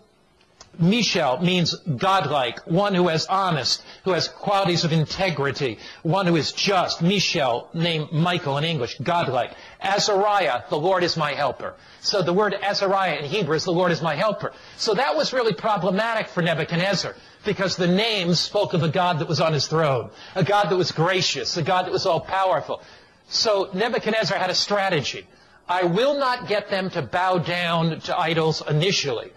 Mishael 0.79 1.39
means 1.41 1.75
godlike, 1.75 2.61
one 2.67 2.95
who 2.95 3.09
is 3.11 3.27
honest, 3.27 3.83
who 4.05 4.13
has 4.13 4.29
qualities 4.29 4.85
of 4.85 4.93
integrity, 4.93 5.79
one 6.03 6.27
who 6.27 6.37
is 6.37 6.53
just. 6.53 7.03
Mishael, 7.03 7.69
named 7.75 8.11
Michael 8.13 8.57
in 8.57 8.65
English, 8.65 8.97
godlike. 8.99 9.53
Azariah, 9.83 10.63
the 10.71 10.79
Lord 10.79 11.03
is 11.03 11.17
my 11.17 11.33
helper. 11.33 11.75
So 12.01 12.23
the 12.23 12.33
word 12.33 12.55
Azariah 12.55 13.17
in 13.17 13.25
Hebrew 13.25 13.57
is 13.57 13.65
the 13.65 13.73
Lord 13.73 13.93
is 13.93 14.03
my 14.03 14.15
helper. 14.15 14.53
So 14.77 14.95
that 14.95 15.17
was 15.17 15.33
really 15.33 15.53
problematic 15.53 16.29
for 16.29 16.43
Nebuchadnezzar 16.43 17.15
because 17.45 17.77
the 17.77 17.87
name 17.87 18.35
spoke 18.35 18.75
of 18.75 18.83
a 18.83 18.89
God 18.89 19.19
that 19.19 19.29
was 19.29 19.41
on 19.41 19.53
his 19.53 19.67
throne, 19.67 20.11
a 20.35 20.45
God 20.45 20.71
that 20.71 20.77
was 20.77 20.93
gracious, 20.93 21.57
a 21.57 21.63
God 21.63 21.87
that 21.87 21.93
was 21.93 22.07
all 22.07 22.21
powerful. 22.21 22.83
So 23.29 23.71
Nebuchadnezzar 23.75 24.39
had 24.39 24.51
a 24.51 24.55
strategy. 24.55 25.27
I 25.69 25.85
will 25.85 26.19
not 26.19 26.49
get 26.49 26.71
them 26.71 26.91
to 26.91 27.03
bow 27.03 27.39
down 27.39 28.01
to 28.01 28.19
idols 28.19 28.63
initially 28.69 29.33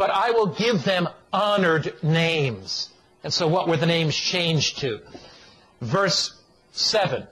but 0.00 0.08
I 0.08 0.30
will 0.30 0.46
give 0.46 0.82
them 0.82 1.10
honored 1.30 1.92
names. 2.02 2.88
And 3.22 3.30
so 3.30 3.46
what 3.46 3.68
were 3.68 3.76
the 3.76 3.84
names 3.84 4.16
changed 4.16 4.78
to? 4.78 5.00
Verse 5.82 6.40
7. 6.72 7.26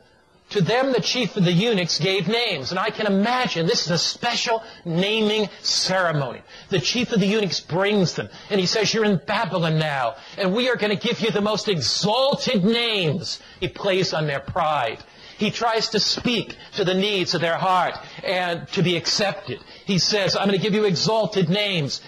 To 0.51 0.63
them 0.63 0.93
the 0.93 1.01
chief 1.01 1.37
of 1.37 1.45
the 1.45 1.53
eunuchs 1.53 1.99
gave 1.99 2.27
names. 2.27 2.71
And 2.71 2.79
I 2.79 2.91
can 2.91 3.07
imagine 3.07 3.67
this 3.67 3.85
is 3.85 3.91
a 3.91 3.99
special 3.99 4.63
naming 4.85 5.49
ceremony. 5.61 6.41
The 6.71 6.81
chief 6.81 7.13
of 7.13 7.21
the 7.21 7.27
eunuchs 7.27 7.61
brings 7.61 8.15
them. 8.15 8.31
And 8.49 8.59
he 8.59 8.67
says, 8.67 8.93
you're 8.95 9.05
in 9.05 9.21
Babylon 9.27 9.79
now. 9.79 10.17
And 10.39 10.55
we 10.55 10.71
are 10.71 10.77
going 10.77 10.97
to 10.97 11.09
give 11.09 11.21
you 11.21 11.31
the 11.31 11.43
most 11.43 11.69
exalted 11.69 12.65
names. 12.65 13.41
He 13.61 13.69
plays 13.69 14.15
on 14.15 14.27
their 14.27 14.41
pride. 14.41 15.05
He 15.37 15.51
tries 15.51 15.91
to 15.91 16.01
speak 16.01 16.57
to 16.77 16.85
the 16.85 16.95
needs 16.95 17.35
of 17.35 17.43
their 17.43 17.59
heart 17.59 17.95
and 18.25 18.67
to 18.69 18.83
be 18.83 18.97
accepted. 18.97 19.61
He 19.85 19.99
says, 19.99 20.35
I'm 20.35 20.49
going 20.49 20.59
to 20.59 20.63
give 20.63 20.75
you 20.75 20.85
exalted 20.85 21.49
names 21.49 22.01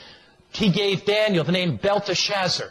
he 0.53 0.71
gave 0.71 1.05
Daniel 1.05 1.45
the 1.45 1.53
name 1.53 1.77
Belteshazzar. 1.77 2.71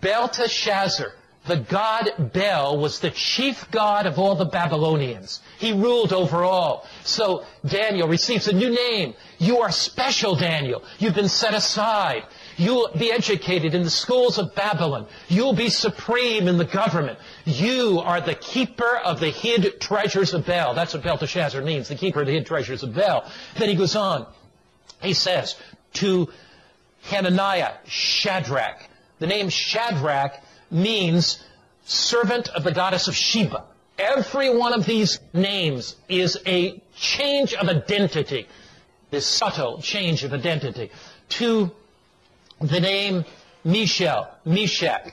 Belteshazzar, 0.00 1.12
the 1.48 1.56
god 1.56 2.32
Bel, 2.32 2.78
was 2.78 3.00
the 3.00 3.10
chief 3.10 3.68
god 3.70 4.06
of 4.06 4.18
all 4.18 4.36
the 4.36 4.44
Babylonians. 4.44 5.40
He 5.58 5.72
ruled 5.72 6.12
over 6.12 6.44
all. 6.44 6.86
So 7.02 7.44
Daniel 7.66 8.06
receives 8.06 8.46
a 8.46 8.52
new 8.52 8.70
name. 8.70 9.14
You 9.38 9.58
are 9.58 9.72
special, 9.72 10.36
Daniel. 10.36 10.84
You've 10.98 11.14
been 11.14 11.28
set 11.28 11.54
aside. 11.54 12.24
You'll 12.56 12.90
be 12.96 13.10
educated 13.10 13.74
in 13.74 13.82
the 13.82 13.90
schools 13.90 14.38
of 14.38 14.54
Babylon. 14.54 15.06
You'll 15.28 15.54
be 15.54 15.68
supreme 15.68 16.46
in 16.46 16.58
the 16.58 16.64
government. 16.64 17.18
You 17.44 18.00
are 18.00 18.20
the 18.20 18.34
keeper 18.34 18.96
of 19.04 19.18
the 19.18 19.30
hid 19.30 19.80
treasures 19.80 20.34
of 20.34 20.46
Bel. 20.46 20.74
That's 20.74 20.94
what 20.94 21.02
Belteshazzar 21.02 21.62
means, 21.62 21.88
the 21.88 21.94
keeper 21.94 22.20
of 22.20 22.26
the 22.26 22.32
hid 22.32 22.46
treasures 22.46 22.82
of 22.82 22.94
Bel. 22.94 23.30
Then 23.56 23.68
he 23.68 23.74
goes 23.74 23.96
on. 23.96 24.26
He 25.00 25.14
says, 25.14 25.56
to 25.94 26.28
Hananiah, 27.02 27.74
Shadrach. 27.86 28.88
The 29.18 29.26
name 29.26 29.48
Shadrach 29.48 30.32
means 30.70 31.42
servant 31.84 32.48
of 32.48 32.64
the 32.64 32.72
goddess 32.72 33.08
of 33.08 33.16
Sheba. 33.16 33.64
Every 33.98 34.56
one 34.56 34.72
of 34.72 34.86
these 34.86 35.18
names 35.32 35.96
is 36.08 36.38
a 36.46 36.80
change 36.94 37.54
of 37.54 37.68
identity, 37.68 38.46
this 39.10 39.26
subtle 39.26 39.80
change 39.82 40.22
of 40.24 40.32
identity, 40.32 40.90
to 41.30 41.70
the 42.60 42.80
name 42.80 43.24
Mishael, 43.64 44.30
Meshach. 44.44 45.12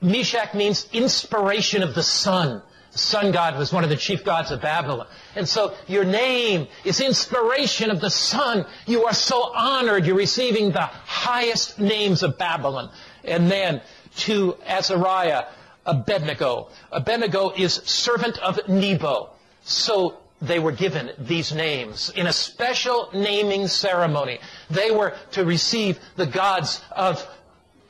Meshach 0.00 0.54
means 0.54 0.86
inspiration 0.92 1.82
of 1.82 1.94
the 1.94 2.02
sun 2.02 2.62
The 2.92 2.98
sun 2.98 3.32
god 3.32 3.58
was 3.58 3.72
one 3.72 3.84
of 3.84 3.90
the 3.90 3.96
chief 3.96 4.24
gods 4.24 4.50
of 4.50 4.62
Babylon. 4.62 5.06
And 5.36 5.48
so 5.48 5.74
your 5.86 6.04
name 6.04 6.68
is 6.84 7.00
inspiration 7.00 7.90
of 7.90 8.00
the 8.00 8.10
sun. 8.10 8.66
You 8.86 9.04
are 9.04 9.14
so 9.14 9.54
honored. 9.54 10.06
You're 10.06 10.16
receiving 10.16 10.72
the 10.72 10.86
highest 10.86 11.78
names 11.78 12.22
of 12.22 12.38
Babylon. 12.38 12.90
And 13.24 13.50
then 13.50 13.82
to 14.18 14.56
Azariah, 14.66 15.46
Abednego. 15.86 16.68
Abednego 16.92 17.50
is 17.56 17.74
servant 17.74 18.38
of 18.38 18.68
Nebo. 18.68 19.30
So 19.64 20.18
they 20.40 20.58
were 20.58 20.72
given 20.72 21.10
these 21.18 21.52
names 21.52 22.10
in 22.14 22.26
a 22.26 22.32
special 22.32 23.08
naming 23.12 23.66
ceremony. 23.66 24.38
They 24.70 24.90
were 24.90 25.14
to 25.32 25.44
receive 25.44 25.98
the 26.16 26.26
gods 26.26 26.80
of 26.92 27.26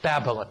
Babylon. 0.03 0.47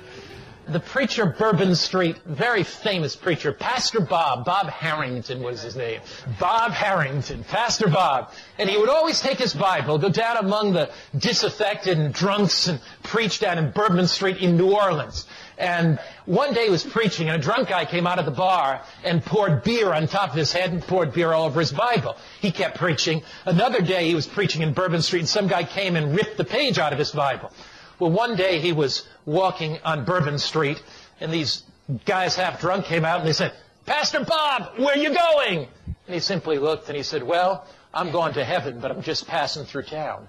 The 0.68 0.80
preacher, 0.80 1.28
Bourbon 1.28 1.76
Street, 1.76 2.18
very 2.26 2.64
famous 2.64 3.16
preacher, 3.16 3.54
Pastor 3.54 4.00
Bob, 4.00 4.46
Bob 4.46 4.68
Harrington 4.68 5.44
was 5.44 5.62
his 5.62 5.76
name. 5.76 6.02
Bob 6.40 6.72
Harrington, 6.72 7.44
Pastor 7.44 7.88
Bob. 7.88 8.32
And 8.58 8.68
he 8.68 8.76
would 8.76 8.90
always 8.90 9.22
take 9.22 9.38
his 9.38 9.54
Bible, 9.54 10.00
go 10.00 10.10
down 10.10 10.38
among 10.38 10.74
the 10.74 10.90
disaffected 11.16 12.00
and 12.00 12.12
drunks 12.12 12.68
and 12.68 12.80
preach 13.04 13.40
down 13.40 13.60
in 13.60 13.70
Bourbon 13.72 14.08
Street 14.08 14.38
in 14.38 14.58
New 14.58 14.74
Orleans. 14.74 15.28
And 15.60 16.00
one 16.26 16.54
day 16.54 16.66
he 16.66 16.72
was 16.72 16.84
preaching 16.84 17.30
and 17.30 17.40
a 17.40 17.44
drunk 17.44 17.70
guy 17.70 17.86
came 17.86 18.08
out 18.08 18.18
of 18.18 18.26
the 18.26 18.32
bar 18.32 18.82
and 19.04 19.24
poured 19.24 19.64
beer 19.64 19.94
on 19.94 20.08
top 20.08 20.32
of 20.32 20.36
his 20.36 20.52
head 20.52 20.72
and 20.72 20.82
poured 20.82 21.14
beer 21.14 21.32
all 21.32 21.46
over 21.46 21.60
his 21.60 21.72
Bible. 21.72 22.18
He 22.42 22.52
kept 22.52 22.80
preaching. 22.80 23.22
Another 23.46 23.82
day 23.82 24.08
he 24.08 24.16
was 24.16 24.26
preaching 24.26 24.64
in 24.64 24.74
Bourbon 24.74 25.04
Street 25.04 25.20
and 25.20 25.30
some 25.30 25.48
guy 25.48 25.64
came 25.64 25.96
and 25.96 26.16
ripped 26.16 26.38
the 26.38 26.44
page 26.44 26.80
out 26.80 26.92
of 26.92 26.98
his 26.98 27.12
Bible. 27.12 27.52
Well, 28.00 28.12
one 28.12 28.36
day 28.36 28.60
he 28.60 28.74
was 28.74 29.08
walking 29.26 29.80
on 29.84 30.06
Bourbon 30.06 30.38
Street, 30.38 30.82
and 31.20 31.32
these 31.32 31.64
guys 32.06 32.36
half 32.36 32.60
drunk 32.60 32.86
came 32.86 33.06
out 33.06 33.20
and 33.20 33.28
they 33.28 33.34
said, 33.34 33.54
Pastor 33.86 34.26
Bob, 34.26 34.78
where 34.78 34.96
are 34.96 34.98
you 34.98 35.14
going? 35.14 35.68
And 36.08 36.14
he 36.14 36.20
simply 36.20 36.58
looked 36.58 36.88
and 36.88 36.98
he 36.98 37.04
said, 37.04 37.24
Well, 37.24 37.66
I'm 37.94 38.12
going 38.12 38.34
to 38.34 38.44
heaven, 38.44 38.80
but 38.80 38.92
I'm 38.92 39.02
just 39.02 39.28
passing 39.28 39.66
through 39.66 39.84
town. 39.84 40.28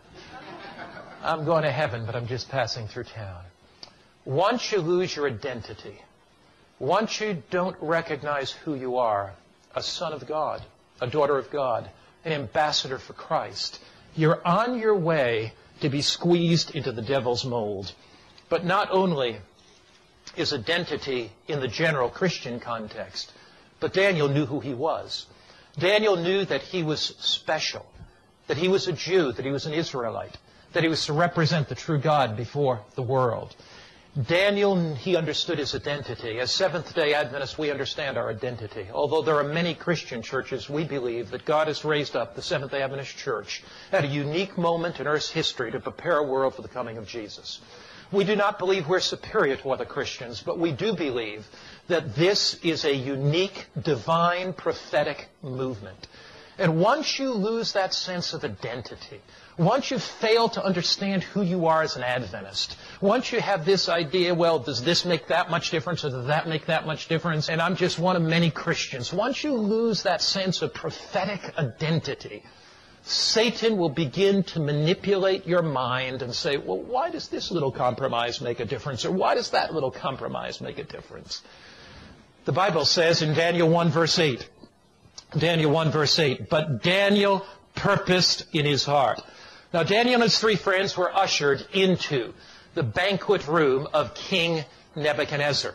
I'm 1.23 1.45
going 1.45 1.65
to 1.65 1.73
heaven, 1.73 2.07
but 2.07 2.15
I'm 2.15 2.27
just 2.27 2.49
passing 2.49 2.87
through 2.87 3.05
town. 3.05 3.43
Once 4.25 4.71
you 4.71 4.79
lose 4.79 5.17
your 5.17 5.27
identity, 5.27 6.01
once 6.79 7.21
you 7.21 7.43
don't 7.51 7.77
recognize 7.81 8.53
who 8.53 8.75
you 8.75 8.99
are, 8.99 9.33
a 9.75 9.83
son 9.83 10.13
of 10.13 10.27
God, 10.27 10.63
a 11.01 11.07
daughter 11.07 11.39
of 11.39 11.51
God, 11.51 11.89
an 12.25 12.33
ambassador 12.33 12.99
for 12.99 13.15
Christ, 13.15 13.81
you're 14.15 14.47
on 14.47 14.79
your 14.79 14.95
way 14.95 15.53
to 15.81 15.89
be 15.89 16.03
squeezed 16.03 16.75
into 16.75 16.93
the 16.93 17.03
devil's 17.03 17.45
mold. 17.45 17.93
But 18.49 18.65
not 18.65 18.89
only 18.91 19.39
is 20.37 20.53
identity 20.53 21.31
in 21.49 21.61
the 21.61 21.69
general 21.69 22.09
Christian 22.09 22.61
context, 22.61 23.33
but 23.81 23.93
Daniel 23.93 24.29
knew 24.29 24.47
who 24.47 24.61
he 24.61 24.75
was. 24.75 25.27
Daniel 25.79 26.17
knew 26.17 26.45
that 26.45 26.63
he 26.63 26.83
was 26.83 27.01
special, 27.01 27.87
that 28.47 28.57
he 28.57 28.69
was 28.69 28.89
a 28.89 28.93
Jew, 28.93 29.33
that 29.33 29.45
he 29.45 29.51
was 29.51 29.67
an 29.67 29.75
Israelite, 29.75 30.37
that 30.73 30.83
he 30.83 30.89
was 30.89 31.05
to 31.07 31.13
represent 31.13 31.69
the 31.69 31.75
true 31.75 31.99
God 31.99 32.37
before 32.37 32.81
the 32.95 33.03
world. 33.03 33.55
Daniel, 34.25 34.95
he 34.95 35.15
understood 35.15 35.59
his 35.59 35.75
identity. 35.75 36.41
As 36.41 36.51
Seventh 36.51 36.95
day 36.95 37.13
Adventists, 37.13 37.59
we 37.59 37.71
understand 37.71 38.17
our 38.17 38.31
identity. 38.31 38.87
Although 38.91 39.21
there 39.21 39.37
are 39.37 39.45
many 39.45 39.75
Christian 39.75 40.23
churches, 40.23 40.71
we 40.71 40.85
believe 40.85 41.31
that 41.31 41.45
God 41.45 41.67
has 41.67 41.85
raised 41.85 42.17
up 42.17 42.35
the 42.35 42.41
Seventh 42.41 42.71
day 42.71 42.81
Adventist 42.81 43.15
church 43.19 43.63
at 43.93 44.05
a 44.05 44.09
unique 44.09 44.57
moment 44.57 45.01
in 45.01 45.07
Earth's 45.07 45.31
history 45.31 45.71
to 45.71 45.81
prepare 45.81 46.17
a 46.17 46.23
world 46.23 46.55
for 46.55 46.63
the 46.63 46.69
coming 46.69 46.97
of 46.97 47.07
Jesus. 47.07 47.61
We 48.11 48.25
do 48.25 48.37
not 48.37 48.59
believe 48.59 48.89
we're 48.89 49.01
superior 49.01 49.57
to 49.57 49.71
other 49.71 49.85
Christians, 49.85 50.43
but 50.43 50.59
we 50.59 50.73
do 50.73 50.95
believe 50.95 51.47
that 51.89 52.15
this 52.15 52.55
is 52.63 52.87
a 52.87 52.95
unique, 52.95 53.67
divine, 53.83 54.55
prophetic 54.55 55.29
movement. 55.43 56.09
And 56.59 56.81
once 56.81 57.19
you 57.19 57.33
lose 57.33 57.73
that 57.73 57.93
sense 57.93 58.33
of 58.33 58.43
identity, 58.43 59.21
once 59.59 59.91
you 59.91 59.99
fail 59.99 60.49
to 60.51 60.65
understand 60.65 61.23
who 61.23 61.43
you 61.43 61.67
are 61.67 61.83
as 61.83 61.97
an 61.97 62.03
Adventist, 62.03 62.77
once 63.01 63.31
you 63.31 63.41
have 63.41 63.65
this 63.67 63.89
idea, 63.91 64.35
well, 64.35 64.59
does 64.59 64.83
this 64.83 65.05
make 65.05 65.27
that 65.29 65.51
much 65.51 65.71
difference 65.71 66.05
or 66.05 66.11
does 66.11 66.27
that 66.27 66.49
make 66.49 66.67
that 66.67 66.87
much 66.87 67.09
difference? 67.09 67.51
And 67.51 67.61
I'm 67.61 67.77
just 67.77 67.99
one 67.99 68.17
of 68.17 68.23
many 68.23 68.51
Christians. 68.51 69.13
Once 69.13 69.45
you 69.45 69.55
lose 69.55 70.03
that 70.05 70.23
sense 70.23 70.63
of 70.63 70.73
prophetic 70.73 71.59
identity, 71.59 72.43
Satan 73.03 73.77
will 73.77 73.91
begin 73.91 74.43
to 74.45 74.61
manipulate 74.61 75.47
your 75.47 75.63
mind 75.63 76.23
and 76.23 76.35
say, 76.35 76.57
well, 76.57 76.81
why 76.81 77.11
does 77.11 77.29
this 77.29 77.51
little 77.51 77.71
compromise 77.71 78.41
make 78.41 78.61
a 78.61 78.65
difference? 78.65 79.05
Or 79.05 79.13
why 79.13 79.35
does 79.35 79.51
that 79.51 79.75
little 79.75 79.91
compromise 79.93 80.61
make 80.61 80.79
a 80.79 80.85
difference? 80.85 81.43
The 82.47 82.53
Bible 82.53 82.85
says 82.85 83.23
in 83.23 83.35
Daniel 83.35 83.69
1 83.69 83.91
verse 83.91 84.19
8, 84.19 84.49
Daniel 85.37 85.71
1 85.71 85.91
verse 85.91 86.19
8, 86.19 86.49
but 86.49 86.83
Daniel 86.83 87.45
purposed 87.75 88.47
in 88.53 88.65
his 88.65 88.85
heart. 88.85 89.21
Now 89.73 89.83
Daniel 89.83 90.15
and 90.15 90.23
his 90.25 90.39
three 90.39 90.57
friends 90.57 90.97
were 90.97 91.15
ushered 91.15 91.67
into 91.73 92.33
the 92.75 92.83
banquet 92.83 93.47
room 93.49 93.89
of 93.93 94.15
King 94.15 94.65
Nebuchadnezzar. 94.95 95.75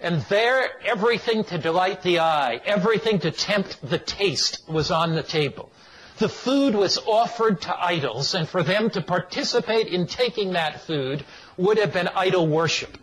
And 0.00 0.22
there, 0.22 0.70
everything 0.84 1.44
to 1.44 1.58
delight 1.58 2.02
the 2.02 2.20
eye, 2.20 2.60
everything 2.64 3.18
to 3.20 3.30
tempt 3.30 3.78
the 3.82 3.98
taste 3.98 4.62
was 4.68 4.90
on 4.90 5.14
the 5.14 5.22
table. 5.22 5.70
The 6.18 6.28
food 6.28 6.74
was 6.74 6.98
offered 6.98 7.60
to 7.62 7.84
idols, 7.84 8.34
and 8.34 8.48
for 8.48 8.62
them 8.62 8.90
to 8.90 9.00
participate 9.00 9.88
in 9.88 10.06
taking 10.06 10.52
that 10.52 10.80
food 10.82 11.24
would 11.56 11.78
have 11.78 11.92
been 11.92 12.08
idol 12.08 12.46
worship. 12.46 12.96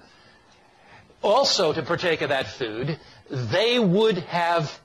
Also, 1.22 1.74
to 1.74 1.82
partake 1.82 2.22
of 2.22 2.30
that 2.30 2.48
food, 2.48 3.00
they 3.30 3.80
would 3.80 4.18
have 4.20 4.80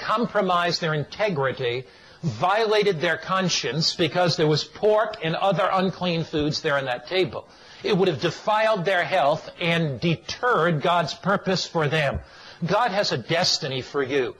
compromised 0.00 0.80
their 0.80 0.94
integrity, 0.94 1.84
violated 2.22 3.00
their 3.00 3.16
conscience 3.16 3.94
because 3.94 4.36
there 4.36 4.48
was 4.48 4.64
pork 4.64 5.16
and 5.22 5.36
other 5.36 5.68
unclean 5.72 6.24
foods 6.24 6.60
there 6.62 6.76
on 6.76 6.86
that 6.86 7.06
table. 7.06 7.46
It 7.82 7.96
would 7.96 8.08
have 8.08 8.20
defiled 8.20 8.84
their 8.84 9.04
health 9.04 9.48
and 9.60 10.00
deterred 10.00 10.82
God's 10.82 11.14
purpose 11.14 11.66
for 11.66 11.88
them. 11.88 12.20
God 12.66 12.90
has 12.90 13.12
a 13.12 13.18
destiny 13.18 13.80
for 13.80 14.02
you. 14.02 14.34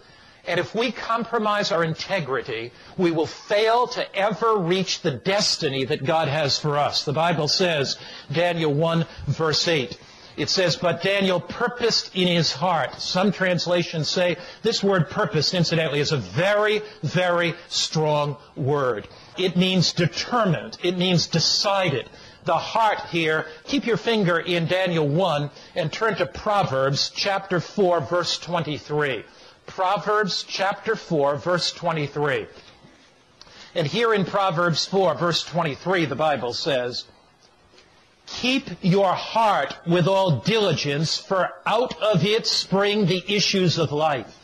And 0.47 0.59
if 0.59 0.75
we 0.75 0.91
compromise 0.91 1.71
our 1.71 1.85
integrity, 1.85 2.73
we 2.97 3.11
will 3.11 3.27
fail 3.27 3.87
to 3.89 4.17
ever 4.17 4.57
reach 4.57 5.03
the 5.03 5.11
destiny 5.11 5.85
that 5.85 6.05
God 6.05 6.29
has 6.29 6.59
for 6.59 6.79
us. 6.79 7.05
The 7.05 7.13
Bible 7.13 7.49
says, 7.49 7.99
Daniel 8.33 8.73
1 8.73 9.07
verse 9.27 9.69
8, 9.69 9.99
it 10.41 10.49
says, 10.49 10.77
but 10.77 11.03
Daniel 11.03 11.39
purposed 11.39 12.17
in 12.17 12.27
his 12.27 12.51
heart. 12.51 12.99
Some 12.99 13.31
translations 13.31 14.09
say 14.09 14.39
this 14.63 14.83
word 14.83 15.11
purposed, 15.11 15.53
incidentally, 15.53 16.01
is 16.01 16.13
a 16.13 16.17
very, 16.17 16.81
very 17.03 17.55
strong 17.69 18.39
word. 18.57 19.07
It 19.37 19.59
means 19.59 19.93
determined. 19.93 20.79
It 20.83 20.97
means 20.97 21.27
decided. 21.27 22.09
The 22.45 22.57
heart 22.57 23.01
here, 23.11 23.49
keep 23.65 23.85
your 23.85 23.99
finger 23.99 24.39
in 24.39 24.67
Daniel 24.67 25.07
1 25.07 25.51
and 25.77 25.93
turn 25.93 26.17
to 26.17 26.27
Proverbs 26.27 27.13
chapter 27.15 27.61
4 27.61 28.01
verse 28.01 28.39
23. 28.39 29.25
Proverbs 29.67 30.43
chapter 30.49 30.97
4 30.97 31.37
verse 31.37 31.71
23. 31.73 32.47
And 33.75 33.87
here 33.87 34.15
in 34.15 34.25
Proverbs 34.25 34.87
4 34.87 35.17
verse 35.17 35.45
23 35.45 36.07
the 36.07 36.17
Bible 36.17 36.55
says, 36.55 37.05
Keep 38.41 38.71
your 38.81 39.13
heart 39.13 39.75
with 39.87 40.09
all 40.09 40.41
diligence, 40.41 41.19
for 41.19 41.51
out 41.67 42.01
of 42.01 42.25
it 42.25 42.47
spring 42.47 43.05
the 43.05 43.23
issues 43.29 43.79
of 43.79 43.93
life. 43.93 44.35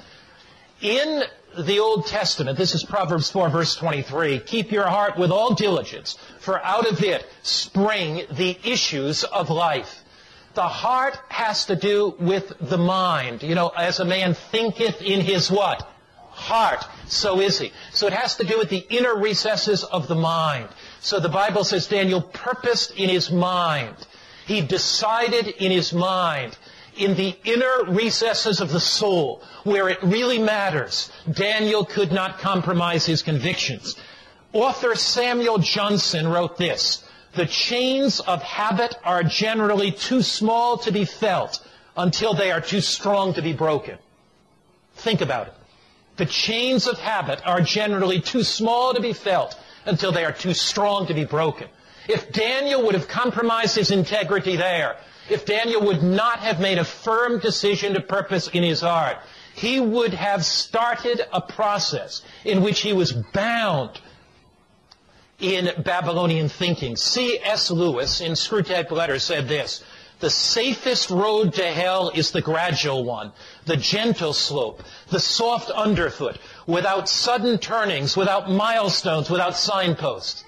In 0.83 1.23
the 1.59 1.79
Old 1.79 2.07
Testament, 2.07 2.59
this 2.59 2.75
is 2.75 2.85
Proverbs 2.85 3.31
4 3.31 3.49
verse 3.49 3.75
23, 3.75 4.41
keep 4.41 4.71
your 4.71 4.87
heart 4.87 5.17
with 5.17 5.31
all 5.31 5.55
diligence, 5.55 6.19
for 6.41 6.63
out 6.63 6.87
of 6.87 7.03
it 7.03 7.27
spring 7.41 8.27
the 8.33 8.59
issues 8.65 9.25
of 9.25 9.49
life. 9.49 10.05
The 10.53 10.69
heart 10.69 11.19
has 11.31 11.65
to 11.65 11.75
do 11.75 12.17
with 12.19 12.53
the 12.61 12.77
mind. 12.77 13.43
You 13.43 13.55
know, 13.55 13.69
as 13.69 13.99
a 13.99 14.05
man 14.05 14.35
thinketh 14.35 15.01
in 15.01 15.23
his 15.23 15.51
what? 15.51 15.91
Heart. 16.33 16.85
So 17.07 17.41
is 17.41 17.59
he. 17.59 17.73
So 17.93 18.07
it 18.09 18.13
has 18.13 18.37
to 18.37 18.45
do 18.45 18.59
with 18.59 18.69
the 18.69 18.85
inner 18.91 19.17
recesses 19.17 19.85
of 19.85 20.07
the 20.07 20.15
mind. 20.15 20.69
So 21.01 21.21
the 21.21 21.29
Bible 21.29 21.65
says 21.65 21.87
Daniel 21.87 22.23
purposed 22.23 22.93
in 22.97 23.09
his 23.09 23.31
mind. 23.31 23.97
He 24.47 24.61
decided 24.61 25.49
in 25.49 25.71
his 25.71 25.93
mind 25.93 26.57
in 26.97 27.15
the 27.15 27.37
inner 27.45 27.85
recesses 27.89 28.61
of 28.61 28.73
the 28.73 28.81
soul, 28.81 29.43
where 29.65 29.89
it 29.89 30.03
really 30.03 30.39
matters, 30.39 31.11
Daniel 31.31 31.85
could 31.85 32.11
not 32.11 32.39
compromise 32.39 33.05
his 33.05 33.23
convictions. 33.23 33.97
Author 34.53 34.95
Samuel 34.95 35.59
Johnson 35.59 36.27
wrote 36.27 36.57
this, 36.57 37.05
the 37.35 37.47
chains 37.47 38.21
of 38.21 38.43
habit 38.43 38.97
are 39.05 39.23
generally 39.23 39.93
too 39.93 40.23
small 40.23 40.79
to 40.79 40.91
be 40.91 41.05
felt 41.05 41.61
until 41.97 42.33
they 42.33 42.51
are 42.51 42.63
too 42.63 42.81
strong 42.81 43.35
to 43.35 43.43
be 43.43 43.53
broken. 43.53 43.99
Think 44.95 45.21
about 45.21 45.49
it. 45.49 45.55
The 46.17 46.27
chains 46.27 46.87
of 46.87 46.99
habit 46.99 47.43
are 47.45 47.61
generally 47.61 48.21
too 48.21 48.43
small 48.43 48.95
to 48.95 49.03
be 49.03 49.13
felt 49.13 49.59
until 49.87 50.13
they 50.13 50.25
are 50.25 50.33
too 50.33 50.55
strong 50.55 51.07
to 51.07 51.15
be 51.15 51.25
broken. 51.25 51.69
If 52.09 52.33
Daniel 52.33 52.85
would 52.85 52.95
have 52.95 53.09
compromised 53.09 53.77
his 53.77 53.91
integrity 53.91 54.57
there, 54.57 54.97
if 55.29 55.45
Daniel 55.45 55.87
would 55.87 56.03
not 56.03 56.41
have 56.41 56.61
made 56.61 56.79
a 56.79 56.85
firm 56.85 57.41
decision 57.41 57.95
to 57.95 58.01
purpose 58.01 58.49
in 58.49 58.63
his 58.63 58.81
heart, 58.81 59.19
he 59.55 59.81
would 59.81 60.15
have 60.15 60.45
started 60.45 61.23
a 61.33 61.41
process 61.41 62.23
in 62.45 62.63
which 62.63 62.81
he 62.81 62.93
was 62.93 63.13
bound 63.13 64.01
in 65.41 65.71
Babylonian 65.83 66.49
thinking. 66.49 66.97
C.S. 66.97 67.71
Lewis 67.71 68.21
in 68.21 68.33
Screwtape 68.33 68.91
Letters 68.91 69.25
said 69.25 69.49
this, 69.49 69.83
the 70.19 70.31
safest 70.31 71.11
road 71.11 71.55
to 71.55 71.67
hell 71.67 72.11
is 72.15 72.31
the 72.31 72.41
gradual 72.41 73.05
one, 73.05 73.33
the 73.67 73.77
gentle 73.77 74.33
slope, 74.33 74.83
the 75.11 75.21
soft 75.21 75.71
underfoot, 75.71 76.39
without 76.67 77.09
sudden 77.09 77.59
turnings, 77.59 78.17
without 78.17 78.51
milestones, 78.51 79.31
without 79.31 79.57
signposts. 79.57 80.45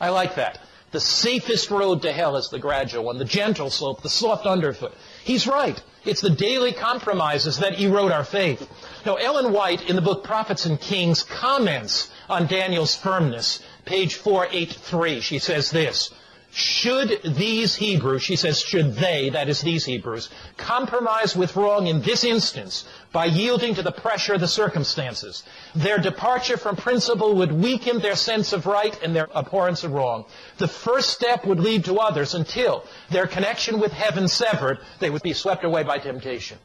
I 0.00 0.08
like 0.08 0.34
that. 0.36 0.58
The 0.92 1.00
safest 1.00 1.70
road 1.70 2.02
to 2.02 2.12
hell 2.12 2.36
is 2.36 2.48
the 2.48 2.58
gradual 2.58 3.04
one, 3.04 3.18
the 3.18 3.24
gentle 3.24 3.70
slope, 3.70 4.02
the 4.02 4.08
soft 4.08 4.44
underfoot. 4.44 4.92
He's 5.22 5.46
right. 5.46 5.80
It's 6.04 6.20
the 6.20 6.30
daily 6.30 6.72
compromises 6.72 7.58
that 7.58 7.78
erode 7.78 8.10
our 8.10 8.24
faith. 8.24 8.68
Now, 9.06 9.14
Ellen 9.16 9.52
White, 9.52 9.88
in 9.88 9.94
the 9.94 10.02
book 10.02 10.24
Prophets 10.24 10.66
and 10.66 10.80
Kings, 10.80 11.22
comments 11.22 12.10
on 12.28 12.46
Daniel's 12.46 12.96
firmness. 12.96 13.62
Page 13.84 14.14
483, 14.16 15.20
she 15.20 15.38
says 15.38 15.70
this. 15.70 16.10
Should 16.52 17.20
these 17.22 17.76
Hebrews, 17.76 18.22
she 18.22 18.34
says, 18.34 18.60
should 18.60 18.94
they, 18.94 19.30
that 19.30 19.48
is 19.48 19.60
these 19.60 19.84
Hebrews, 19.84 20.30
compromise 20.56 21.36
with 21.36 21.54
wrong 21.54 21.86
in 21.86 22.02
this 22.02 22.24
instance 22.24 22.86
by 23.12 23.26
yielding 23.26 23.76
to 23.76 23.82
the 23.82 23.92
pressure 23.92 24.34
of 24.34 24.40
the 24.40 24.48
circumstances, 24.48 25.44
their 25.76 25.98
departure 25.98 26.56
from 26.56 26.74
principle 26.74 27.36
would 27.36 27.52
weaken 27.52 28.00
their 28.00 28.16
sense 28.16 28.52
of 28.52 28.66
right 28.66 29.00
and 29.00 29.14
their 29.14 29.28
abhorrence 29.32 29.84
of 29.84 29.92
wrong. 29.92 30.24
The 30.58 30.66
first 30.66 31.10
step 31.10 31.46
would 31.46 31.60
lead 31.60 31.84
to 31.84 32.00
others 32.00 32.34
until 32.34 32.84
their 33.10 33.28
connection 33.28 33.78
with 33.78 33.92
heaven 33.92 34.26
severed, 34.26 34.80
they 34.98 35.10
would 35.10 35.22
be 35.22 35.34
swept 35.34 35.62
away 35.62 35.84
by 35.84 35.98
temptation. 35.98 36.58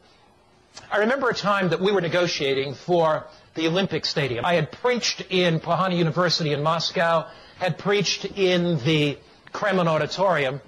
I 0.90 0.98
remember 0.98 1.30
a 1.30 1.34
time 1.34 1.68
that 1.68 1.80
we 1.80 1.92
were 1.92 2.00
negotiating 2.00 2.74
for 2.74 3.26
the 3.54 3.68
Olympic 3.68 4.04
Stadium. 4.04 4.44
I 4.44 4.54
had 4.54 4.72
preached 4.72 5.22
in 5.30 5.60
Pohana 5.60 5.96
University 5.96 6.52
in 6.52 6.62
Moscow, 6.62 7.26
had 7.58 7.78
preached 7.78 8.24
in 8.24 8.78
the 8.84 9.18
Kremlin 9.56 9.88
Auditorium. 9.88 10.60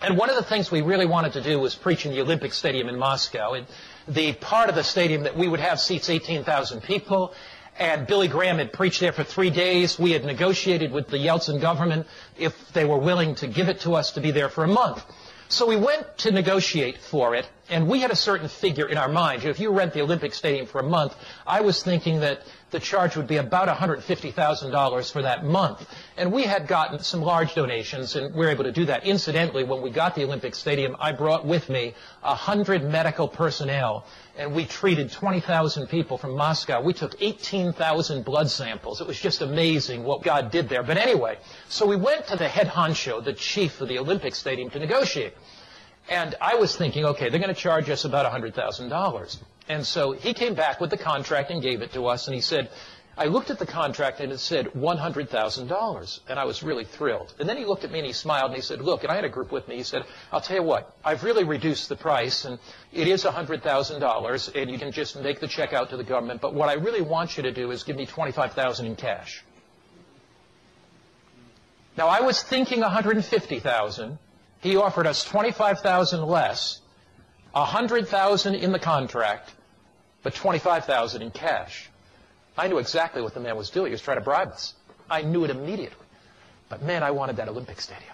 And 0.00 0.16
one 0.16 0.30
of 0.30 0.36
the 0.36 0.42
things 0.42 0.70
we 0.70 0.80
really 0.80 1.04
wanted 1.04 1.34
to 1.34 1.42
do 1.42 1.58
was 1.58 1.74
preach 1.74 2.06
in 2.06 2.12
the 2.12 2.22
Olympic 2.22 2.54
Stadium 2.54 2.88
in 2.88 2.98
Moscow. 2.98 3.62
The 4.08 4.32
part 4.32 4.70
of 4.70 4.74
the 4.74 4.82
stadium 4.82 5.24
that 5.24 5.36
we 5.36 5.48
would 5.48 5.60
have 5.60 5.78
seats 5.78 6.08
18,000 6.08 6.82
people. 6.82 7.34
And 7.78 8.06
Billy 8.06 8.26
Graham 8.26 8.56
had 8.56 8.72
preached 8.72 9.00
there 9.00 9.12
for 9.12 9.22
three 9.22 9.50
days. 9.50 9.98
We 9.98 10.12
had 10.12 10.24
negotiated 10.24 10.92
with 10.92 11.08
the 11.08 11.18
Yeltsin 11.18 11.60
government 11.60 12.06
if 12.38 12.72
they 12.72 12.86
were 12.86 12.96
willing 12.96 13.34
to 13.34 13.46
give 13.46 13.68
it 13.68 13.80
to 13.80 13.94
us 13.94 14.12
to 14.12 14.22
be 14.22 14.30
there 14.30 14.48
for 14.48 14.64
a 14.64 14.68
month. 14.68 15.04
So 15.50 15.66
we 15.66 15.76
went 15.76 16.16
to 16.18 16.30
negotiate 16.30 16.96
for 16.96 17.34
it, 17.34 17.46
And 17.68 17.88
we 17.88 18.00
had 18.00 18.12
a 18.12 18.16
certain 18.16 18.48
figure 18.48 18.86
in 18.86 18.96
our 18.96 19.08
mind. 19.08 19.44
If 19.44 19.58
you 19.58 19.70
rent 19.70 19.92
the 19.92 20.02
Olympic 20.02 20.34
Stadium 20.34 20.66
for 20.66 20.80
a 20.80 20.84
month, 20.84 21.16
I 21.46 21.62
was 21.62 21.82
thinking 21.82 22.20
that 22.20 22.42
the 22.70 22.78
charge 22.78 23.16
would 23.16 23.26
be 23.26 23.38
about 23.38 23.68
$150,000 23.68 25.12
for 25.12 25.22
that 25.22 25.44
month. 25.44 25.88
And 26.16 26.32
we 26.32 26.44
had 26.44 26.68
gotten 26.68 27.00
some 27.00 27.22
large 27.22 27.54
donations, 27.54 28.14
and 28.14 28.34
we 28.34 28.44
were 28.44 28.50
able 28.50 28.64
to 28.64 28.72
do 28.72 28.84
that. 28.84 29.04
Incidentally, 29.04 29.64
when 29.64 29.82
we 29.82 29.90
got 29.90 30.14
the 30.14 30.24
Olympic 30.24 30.54
Stadium, 30.54 30.96
I 31.00 31.10
brought 31.12 31.44
with 31.44 31.68
me 31.68 31.94
100 32.22 32.84
medical 32.84 33.26
personnel, 33.26 34.04
and 34.36 34.54
we 34.54 34.64
treated 34.64 35.10
20,000 35.10 35.88
people 35.88 36.18
from 36.18 36.36
Moscow. 36.36 36.80
We 36.80 36.92
took 36.92 37.16
18,000 37.20 38.24
blood 38.24 38.48
samples. 38.48 39.00
It 39.00 39.06
was 39.08 39.18
just 39.18 39.42
amazing 39.42 40.04
what 40.04 40.22
God 40.22 40.52
did 40.52 40.68
there. 40.68 40.84
But 40.84 40.98
anyway, 40.98 41.38
so 41.68 41.86
we 41.86 41.96
went 41.96 42.28
to 42.28 42.36
the 42.36 42.48
head 42.48 42.68
honcho, 42.68 43.24
the 43.24 43.32
chief 43.32 43.80
of 43.80 43.88
the 43.88 43.98
Olympic 43.98 44.36
Stadium, 44.36 44.70
to 44.70 44.78
negotiate. 44.78 45.34
And 46.08 46.34
I 46.40 46.54
was 46.54 46.76
thinking, 46.76 47.04
okay, 47.04 47.28
they're 47.28 47.40
going 47.40 47.54
to 47.54 47.60
charge 47.60 47.90
us 47.90 48.04
about 48.04 48.30
$100,000. 48.30 49.38
And 49.68 49.84
so 49.84 50.12
he 50.12 50.34
came 50.34 50.54
back 50.54 50.80
with 50.80 50.90
the 50.90 50.96
contract 50.96 51.50
and 51.50 51.60
gave 51.60 51.82
it 51.82 51.92
to 51.94 52.06
us, 52.06 52.28
and 52.28 52.34
he 52.34 52.40
said, 52.40 52.70
I 53.18 53.24
looked 53.24 53.48
at 53.50 53.58
the 53.58 53.66
contract 53.66 54.20
and 54.20 54.30
it 54.30 54.38
said 54.38 54.66
$100,000, 54.66 56.20
and 56.28 56.38
I 56.38 56.44
was 56.44 56.62
really 56.62 56.84
thrilled. 56.84 57.34
And 57.40 57.48
then 57.48 57.56
he 57.56 57.64
looked 57.64 57.82
at 57.82 57.90
me 57.90 58.00
and 58.00 58.06
he 58.06 58.12
smiled 58.12 58.50
and 58.50 58.56
he 58.56 58.60
said, 58.60 58.82
look, 58.82 59.04
and 59.04 59.10
I 59.10 59.14
had 59.14 59.24
a 59.24 59.30
group 59.30 59.50
with 59.50 59.66
me, 59.68 59.76
he 59.76 59.82
said, 59.84 60.04
I'll 60.30 60.42
tell 60.42 60.58
you 60.58 60.62
what, 60.62 60.94
I've 61.02 61.24
really 61.24 61.42
reduced 61.42 61.88
the 61.88 61.96
price, 61.96 62.44
and 62.44 62.58
it 62.92 63.08
is 63.08 63.24
$100,000, 63.24 64.54
and 64.54 64.70
you 64.70 64.78
can 64.78 64.92
just 64.92 65.16
make 65.20 65.40
the 65.40 65.48
check 65.48 65.72
out 65.72 65.90
to 65.90 65.96
the 65.96 66.04
government, 66.04 66.42
but 66.42 66.52
what 66.52 66.68
I 66.68 66.74
really 66.74 67.00
want 67.00 67.38
you 67.38 67.42
to 67.44 67.52
do 67.52 67.70
is 67.70 67.84
give 67.84 67.96
me 67.96 68.06
$25,000 68.06 68.84
in 68.84 68.96
cash. 68.96 69.42
Now, 71.96 72.08
I 72.08 72.20
was 72.20 72.42
thinking 72.42 72.82
$150,000. 72.82 74.18
He 74.66 74.74
offered 74.74 75.06
us 75.06 75.22
25,000 75.22 76.26
less, 76.26 76.80
100,000 77.52 78.56
in 78.56 78.72
the 78.72 78.80
contract, 78.80 79.52
but 80.24 80.34
25000 80.34 81.22
in 81.22 81.30
cash. 81.30 81.88
I 82.58 82.66
knew 82.66 82.78
exactly 82.78 83.22
what 83.22 83.32
the 83.32 83.38
man 83.38 83.56
was 83.56 83.70
doing. 83.70 83.86
He 83.86 83.92
was 83.92 84.02
trying 84.02 84.16
to 84.16 84.24
bribe 84.24 84.48
us. 84.48 84.74
I 85.08 85.22
knew 85.22 85.44
it 85.44 85.50
immediately. 85.50 86.04
But 86.68 86.82
man, 86.82 87.04
I 87.04 87.12
wanted 87.12 87.36
that 87.36 87.48
Olympic 87.48 87.80
Stadium. 87.80 88.10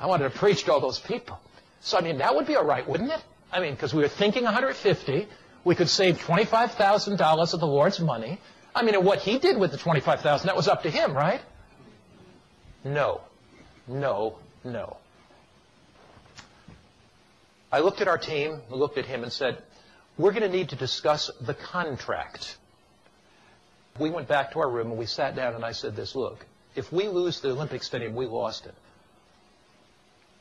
I 0.00 0.06
wanted 0.06 0.32
to 0.32 0.36
preach 0.36 0.64
to 0.64 0.72
all 0.72 0.80
those 0.80 0.98
people. 0.98 1.38
So, 1.82 1.96
I 1.96 2.00
mean, 2.00 2.18
that 2.18 2.34
would 2.34 2.48
be 2.48 2.56
all 2.56 2.64
right, 2.64 2.84
wouldn't 2.88 3.12
it? 3.12 3.22
I 3.52 3.60
mean, 3.60 3.74
because 3.74 3.94
we 3.94 4.02
were 4.02 4.08
thinking 4.08 4.42
150. 4.42 5.28
We 5.62 5.74
could 5.76 5.88
save 5.88 6.18
$25,000 6.18 7.54
of 7.54 7.60
the 7.60 7.66
Lord's 7.68 8.00
money. 8.00 8.40
I 8.74 8.82
mean, 8.82 8.96
and 8.96 9.04
what 9.04 9.20
he 9.20 9.38
did 9.38 9.56
with 9.56 9.70
the 9.70 9.78
25000 9.78 10.48
that 10.48 10.56
was 10.56 10.66
up 10.66 10.82
to 10.82 10.90
him, 10.90 11.14
right? 11.14 11.40
No. 12.82 13.20
No. 13.86 14.36
No. 14.64 14.96
I 17.72 17.80
looked 17.80 18.00
at 18.00 18.08
our 18.08 18.18
team, 18.18 18.60
looked 18.70 18.98
at 18.98 19.06
him 19.06 19.22
and 19.22 19.32
said, 19.32 19.62
we're 20.18 20.32
going 20.32 20.42
to 20.42 20.56
need 20.56 20.70
to 20.70 20.76
discuss 20.76 21.30
the 21.40 21.54
contract. 21.54 22.56
We 23.98 24.10
went 24.10 24.28
back 24.28 24.52
to 24.52 24.60
our 24.60 24.68
room 24.68 24.88
and 24.88 24.98
we 24.98 25.06
sat 25.06 25.36
down 25.36 25.54
and 25.54 25.64
I 25.64 25.72
said 25.72 25.96
this, 25.96 26.14
look, 26.14 26.44
if 26.74 26.92
we 26.92 27.08
lose 27.08 27.40
the 27.40 27.50
Olympic 27.50 27.82
Stadium, 27.82 28.14
we 28.14 28.26
lost 28.26 28.66
it. 28.66 28.74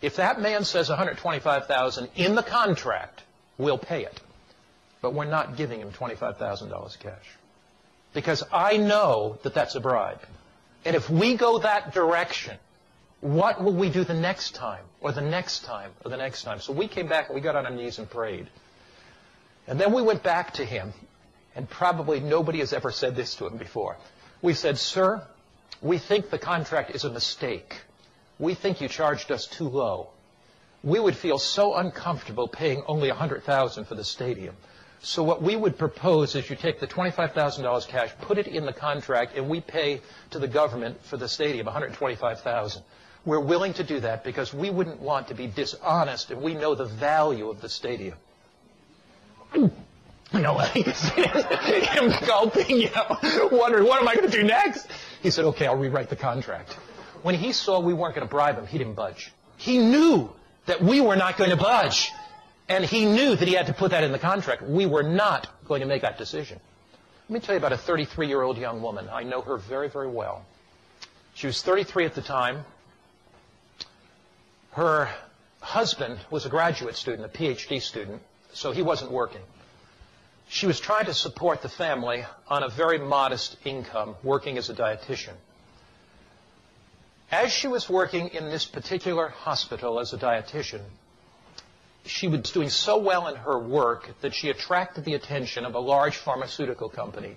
If 0.01 0.15
that 0.15 0.41
man 0.41 0.63
says 0.63 0.89
125,000 0.89 2.09
in 2.15 2.35
the 2.35 2.43
contract, 2.43 3.23
we'll 3.57 3.77
pay 3.77 4.05
it. 4.05 4.19
But 5.01 5.13
we're 5.13 5.25
not 5.25 5.55
giving 5.55 5.81
him 5.81 5.91
$25,000 5.91 6.99
cash. 6.99 7.13
Because 8.13 8.43
I 8.51 8.77
know 8.77 9.37
that 9.43 9.53
that's 9.53 9.75
a 9.75 9.79
bribe. 9.79 10.21
And 10.85 10.95
if 10.95 11.09
we 11.09 11.35
go 11.35 11.59
that 11.59 11.93
direction, 11.93 12.57
what 13.21 13.61
will 13.61 13.73
we 13.73 13.89
do 13.89 14.03
the 14.03 14.13
next 14.13 14.55
time, 14.55 14.85
or 15.01 15.11
the 15.11 15.21
next 15.21 15.65
time, 15.65 15.91
or 16.05 16.11
the 16.11 16.17
next 16.17 16.43
time? 16.43 16.61
So 16.61 16.71
we 16.71 16.87
came 16.87 17.07
back 17.07 17.27
and 17.27 17.35
we 17.35 17.41
got 17.41 17.55
on 17.55 17.65
our 17.65 17.71
knees 17.71 17.99
and 17.99 18.09
prayed. 18.09 18.47
And 19.67 19.79
then 19.79 19.93
we 19.93 20.01
went 20.01 20.23
back 20.23 20.53
to 20.53 20.65
him, 20.65 20.93
and 21.55 21.69
probably 21.69 22.21
nobody 22.21 22.59
has 22.59 22.71
ever 22.71 22.91
said 22.91 23.15
this 23.15 23.35
to 23.35 23.47
him 23.47 23.57
before. 23.57 23.97
We 24.41 24.53
said, 24.53 24.77
Sir, 24.77 25.21
we 25.81 25.97
think 25.97 26.29
the 26.29 26.39
contract 26.39 26.91
is 26.95 27.03
a 27.03 27.11
mistake. 27.11 27.81
We 28.39 28.53
think 28.53 28.79
you 28.79 28.87
charged 28.87 29.31
us 29.31 29.47
too 29.47 29.67
low. 29.67 30.11
We 30.81 30.99
would 30.99 31.17
feel 31.17 31.39
so 31.39 31.75
uncomfortable 31.75 32.47
paying 32.47 32.83
only 32.87 33.09
100000 33.09 33.83
for 33.83 33.95
the 33.95 34.03
stadium. 34.05 34.55
So 35.01 35.23
what 35.23 35.41
we 35.41 35.57
would 35.57 35.77
propose 35.77 36.35
is 36.35 36.49
you 36.49 36.55
take 36.55 36.79
the 36.79 36.87
$25,000 36.87 37.87
cash, 37.87 38.11
put 38.21 38.37
it 38.37 38.47
in 38.47 38.65
the 38.65 38.73
contract, 38.73 39.35
and 39.35 39.49
we 39.49 39.59
pay 39.59 39.99
to 40.31 40.39
the 40.39 40.47
government 40.47 41.03
for 41.03 41.17
the 41.17 41.27
stadium 41.27 41.65
125000 41.65 42.81
we're 43.25 43.39
willing 43.39 43.73
to 43.73 43.83
do 43.83 43.99
that 43.99 44.23
because 44.23 44.53
we 44.53 44.69
wouldn't 44.69 44.99
want 44.99 45.27
to 45.27 45.33
be 45.33 45.47
dishonest 45.47 46.31
and 46.31 46.41
we 46.41 46.53
know 46.53 46.75
the 46.75 46.85
value 46.85 47.49
of 47.49 47.61
the 47.61 47.69
stadium. 47.69 48.17
You 50.31 50.41
know, 50.41 50.57
him 50.59 52.13
gulping, 52.27 52.69
you 52.69 52.91
know, 52.91 53.49
wondering, 53.51 53.87
what 53.87 53.99
am 53.99 54.07
I 54.07 54.13
going 54.13 54.29
to 54.29 54.37
do 54.37 54.43
next? 54.43 54.87
He 55.23 55.31
said, 55.31 55.45
okay, 55.45 55.65
I'll 55.65 55.75
rewrite 55.75 56.09
the 56.09 56.15
contract. 56.15 56.73
When 57.23 57.33
he 57.33 57.51
saw 57.51 57.79
we 57.79 57.95
weren't 57.95 58.13
going 58.13 58.27
to 58.27 58.31
bribe 58.31 58.55
him, 58.55 58.67
he 58.67 58.77
didn't 58.77 58.93
budge. 58.93 59.33
He 59.57 59.79
knew 59.79 60.29
that 60.67 60.83
we 60.83 61.01
were 61.01 61.15
not 61.15 61.35
going 61.35 61.49
to 61.49 61.55
budge. 61.55 62.11
And 62.67 62.85
he 62.85 63.05
knew 63.05 63.35
that 63.35 63.47
he 63.47 63.55
had 63.55 63.65
to 63.65 63.73
put 63.73 63.89
that 63.91 64.03
in 64.03 64.11
the 64.11 64.19
contract. 64.19 64.61
We 64.61 64.85
were 64.85 65.01
not 65.01 65.47
going 65.67 65.81
to 65.81 65.87
make 65.87 66.03
that 66.03 66.19
decision. 66.19 66.59
Let 67.27 67.33
me 67.33 67.39
tell 67.39 67.55
you 67.55 67.57
about 67.57 67.73
a 67.73 67.77
33-year-old 67.77 68.57
young 68.59 68.83
woman. 68.83 69.09
I 69.11 69.23
know 69.23 69.41
her 69.41 69.57
very, 69.57 69.89
very 69.89 70.07
well. 70.07 70.45
She 71.33 71.47
was 71.47 71.61
33 71.63 72.05
at 72.05 72.13
the 72.13 72.21
time. 72.21 72.65
Her 74.79 75.09
husband 75.59 76.19
was 76.31 76.45
a 76.45 76.49
graduate 76.49 76.95
student, 76.95 77.25
a 77.25 77.37
PhD 77.37 77.81
student, 77.81 78.21
so 78.53 78.71
he 78.71 78.81
wasn't 78.81 79.11
working. 79.11 79.41
She 80.47 80.67
was 80.67 80.79
trying 80.79 81.07
to 81.07 81.13
support 81.13 81.61
the 81.61 81.67
family 81.67 82.23
on 82.47 82.63
a 82.63 82.69
very 82.69 82.97
modest 82.97 83.57
income, 83.65 84.15
working 84.23 84.57
as 84.57 84.69
a 84.69 84.73
dietitian. 84.73 85.33
As 87.29 87.51
she 87.51 87.67
was 87.67 87.89
working 87.89 88.29
in 88.29 88.45
this 88.45 88.63
particular 88.63 89.27
hospital 89.27 89.99
as 89.99 90.13
a 90.13 90.17
dietitian, 90.17 90.83
she 92.05 92.29
was 92.29 92.49
doing 92.49 92.69
so 92.69 92.99
well 92.99 93.27
in 93.27 93.35
her 93.35 93.59
work 93.59 94.09
that 94.21 94.33
she 94.33 94.49
attracted 94.49 95.03
the 95.03 95.15
attention 95.15 95.65
of 95.65 95.75
a 95.75 95.79
large 95.79 96.15
pharmaceutical 96.15 96.87
company. 96.87 97.35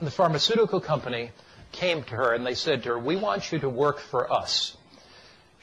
And 0.00 0.08
the 0.08 0.10
pharmaceutical 0.10 0.80
company 0.80 1.30
came 1.70 2.02
to 2.02 2.16
her 2.16 2.34
and 2.34 2.44
they 2.44 2.54
said 2.54 2.82
to 2.82 2.88
her, 2.88 2.98
we 2.98 3.14
want 3.14 3.52
you 3.52 3.60
to 3.60 3.68
work 3.68 4.00
for 4.00 4.32
us. 4.32 4.76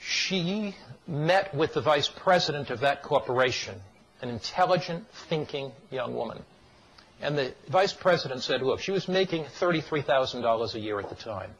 She 0.07 0.73
met 1.05 1.53
with 1.53 1.73
the 1.73 1.81
vice 1.81 2.07
president 2.07 2.69
of 2.69 2.79
that 2.79 3.03
corporation, 3.03 3.81
an 4.21 4.29
intelligent, 4.29 5.05
thinking 5.27 5.73
young 5.91 6.15
woman. 6.15 6.43
And 7.21 7.37
the 7.37 7.53
vice 7.67 7.91
president 7.91 8.41
said, 8.41 8.61
look, 8.61 8.79
she 8.79 8.91
was 8.91 9.09
making 9.09 9.43
$33,000 9.59 10.75
a 10.75 10.79
year 10.79 10.97
at 10.99 11.09
the 11.09 11.15
time, 11.15 11.51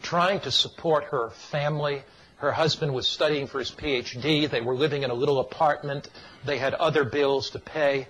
trying 0.00 0.38
to 0.40 0.52
support 0.52 1.04
her 1.04 1.30
family. 1.50 2.04
Her 2.36 2.52
husband 2.52 2.94
was 2.94 3.08
studying 3.08 3.48
for 3.48 3.58
his 3.58 3.72
PhD. 3.72 4.48
They 4.48 4.60
were 4.60 4.76
living 4.76 5.02
in 5.02 5.10
a 5.10 5.14
little 5.14 5.40
apartment. 5.40 6.08
They 6.44 6.58
had 6.58 6.74
other 6.74 7.04
bills 7.04 7.50
to 7.50 7.58
pay. 7.58 8.06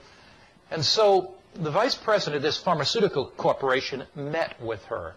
And 0.70 0.84
so 0.84 1.32
the 1.54 1.70
vice 1.70 1.94
president 1.94 2.36
of 2.36 2.42
this 2.42 2.58
pharmaceutical 2.58 3.24
corporation 3.24 4.04
met 4.14 4.60
with 4.60 4.84
her. 4.86 5.14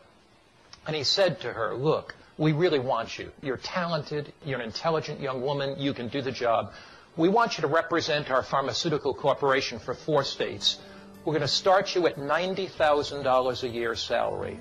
And 0.88 0.96
he 0.96 1.04
said 1.04 1.42
to 1.42 1.52
her, 1.52 1.76
look, 1.76 2.16
we 2.42 2.54
really 2.54 2.80
want 2.80 3.20
you. 3.20 3.32
You're 3.44 3.58
talented. 3.58 4.34
You're 4.44 4.58
an 4.58 4.66
intelligent 4.66 5.20
young 5.20 5.44
woman. 5.44 5.80
You 5.80 5.94
can 5.94 6.08
do 6.08 6.24
the 6.24 6.32
job. 6.32 6.74
We 7.16 7.30
want 7.30 7.56
you 7.56 7.62
to 7.62 7.68
represent 7.68 8.32
our 8.32 8.42
pharmaceutical 8.42 9.14
corporation 9.14 9.78
for 9.78 9.94
four 9.94 10.24
states. 10.24 10.80
We're 11.24 11.34
going 11.34 11.42
to 11.42 11.48
start 11.48 11.94
you 11.94 12.08
at 12.08 12.16
$90,000 12.16 13.64
a 13.64 13.68
year 13.68 13.94
salary. 13.94 14.60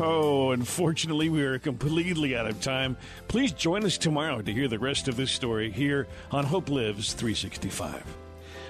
Oh, 0.00 0.50
unfortunately, 0.50 1.28
we 1.28 1.42
are 1.44 1.60
completely 1.60 2.36
out 2.36 2.48
of 2.48 2.60
time. 2.60 2.96
Please 3.28 3.52
join 3.52 3.84
us 3.84 3.96
tomorrow 3.96 4.42
to 4.42 4.52
hear 4.52 4.66
the 4.66 4.80
rest 4.80 5.06
of 5.06 5.16
this 5.16 5.30
story 5.30 5.70
here 5.70 6.08
on 6.32 6.44
Hope 6.44 6.68
Lives 6.68 7.12
365. 7.12 8.25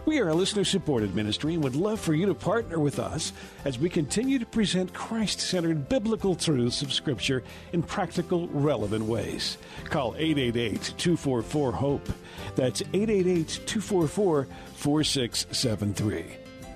We 0.06 0.20
are 0.20 0.28
a 0.28 0.34
listener 0.34 0.62
supported 0.62 1.16
ministry 1.16 1.54
and 1.54 1.64
would 1.64 1.74
love 1.74 1.98
for 1.98 2.14
you 2.14 2.26
to 2.26 2.34
partner 2.34 2.78
with 2.78 3.00
us 3.00 3.32
as 3.64 3.76
we 3.76 3.90
continue 3.90 4.38
to 4.38 4.46
present 4.46 4.94
Christ 4.94 5.40
centered 5.40 5.88
biblical 5.88 6.36
truths 6.36 6.80
of 6.80 6.92
Scripture 6.92 7.42
in 7.72 7.82
practical, 7.82 8.46
relevant 8.48 9.04
ways. 9.04 9.58
Call 9.86 10.14
888 10.16 10.94
244 10.96 11.72
HOPE. 11.72 12.08
That's 12.54 12.82
888 12.82 13.48
244 13.66 14.46
4673. 14.76 16.24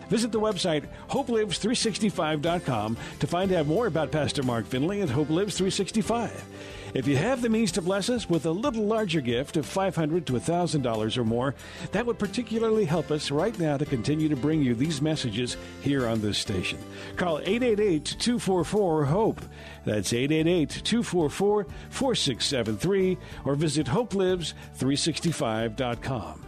Visit 0.09 0.33
the 0.33 0.41
website 0.41 0.89
hopelives365.com 1.09 2.97
to 3.21 3.27
find 3.29 3.53
out 3.53 3.67
more 3.67 3.87
about 3.87 4.11
Pastor 4.11 4.43
Mark 4.43 4.67
Finley 4.67 5.03
and 5.03 5.11
Hope 5.11 5.31
Lives 5.31 5.57
365. 5.57 6.45
If 6.95 7.07
you 7.07 7.17
have 7.17 7.41
the 7.41 7.49
means 7.49 7.73
to 7.73 7.83
bless 7.83 8.11
us 8.11 8.29
with 8.29 8.47
a 8.47 8.51
little 8.51 8.85
larger 8.85 9.21
gift 9.21 9.57
of 9.57 9.67
$500 9.67 10.25
to 10.27 10.33
$1,000 10.35 11.17
or 11.17 11.25
more, 11.25 11.55
that 11.93 12.05
would 12.07 12.19
particularly 12.19 12.85
help 12.85 13.11
us 13.11 13.31
right 13.31 13.59
now 13.59 13.77
to 13.77 13.87
continue 13.87 14.29
to 14.29 14.37
bring 14.37 14.63
you 14.63 14.75
these 14.75 15.01
messages 15.01 15.57
here 15.83 16.07
on 16.07 16.21
this 16.21 16.39
station. 16.39 16.79
Call 17.17 17.39
888 17.39 18.17
244 18.19 19.05
HOPE. 19.05 19.41
That's 19.85 20.13
888 20.13 20.85
244 20.85 21.67
4673 21.91 23.19
or 23.45 23.55
visit 23.55 23.87
hopelives365.com. 23.87 26.47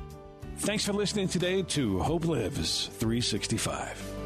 Thanks 0.58 0.84
for 0.84 0.92
listening 0.92 1.28
today 1.28 1.62
to 1.62 2.00
Hope 2.00 2.24
Lives 2.24 2.88
365. 2.98 4.21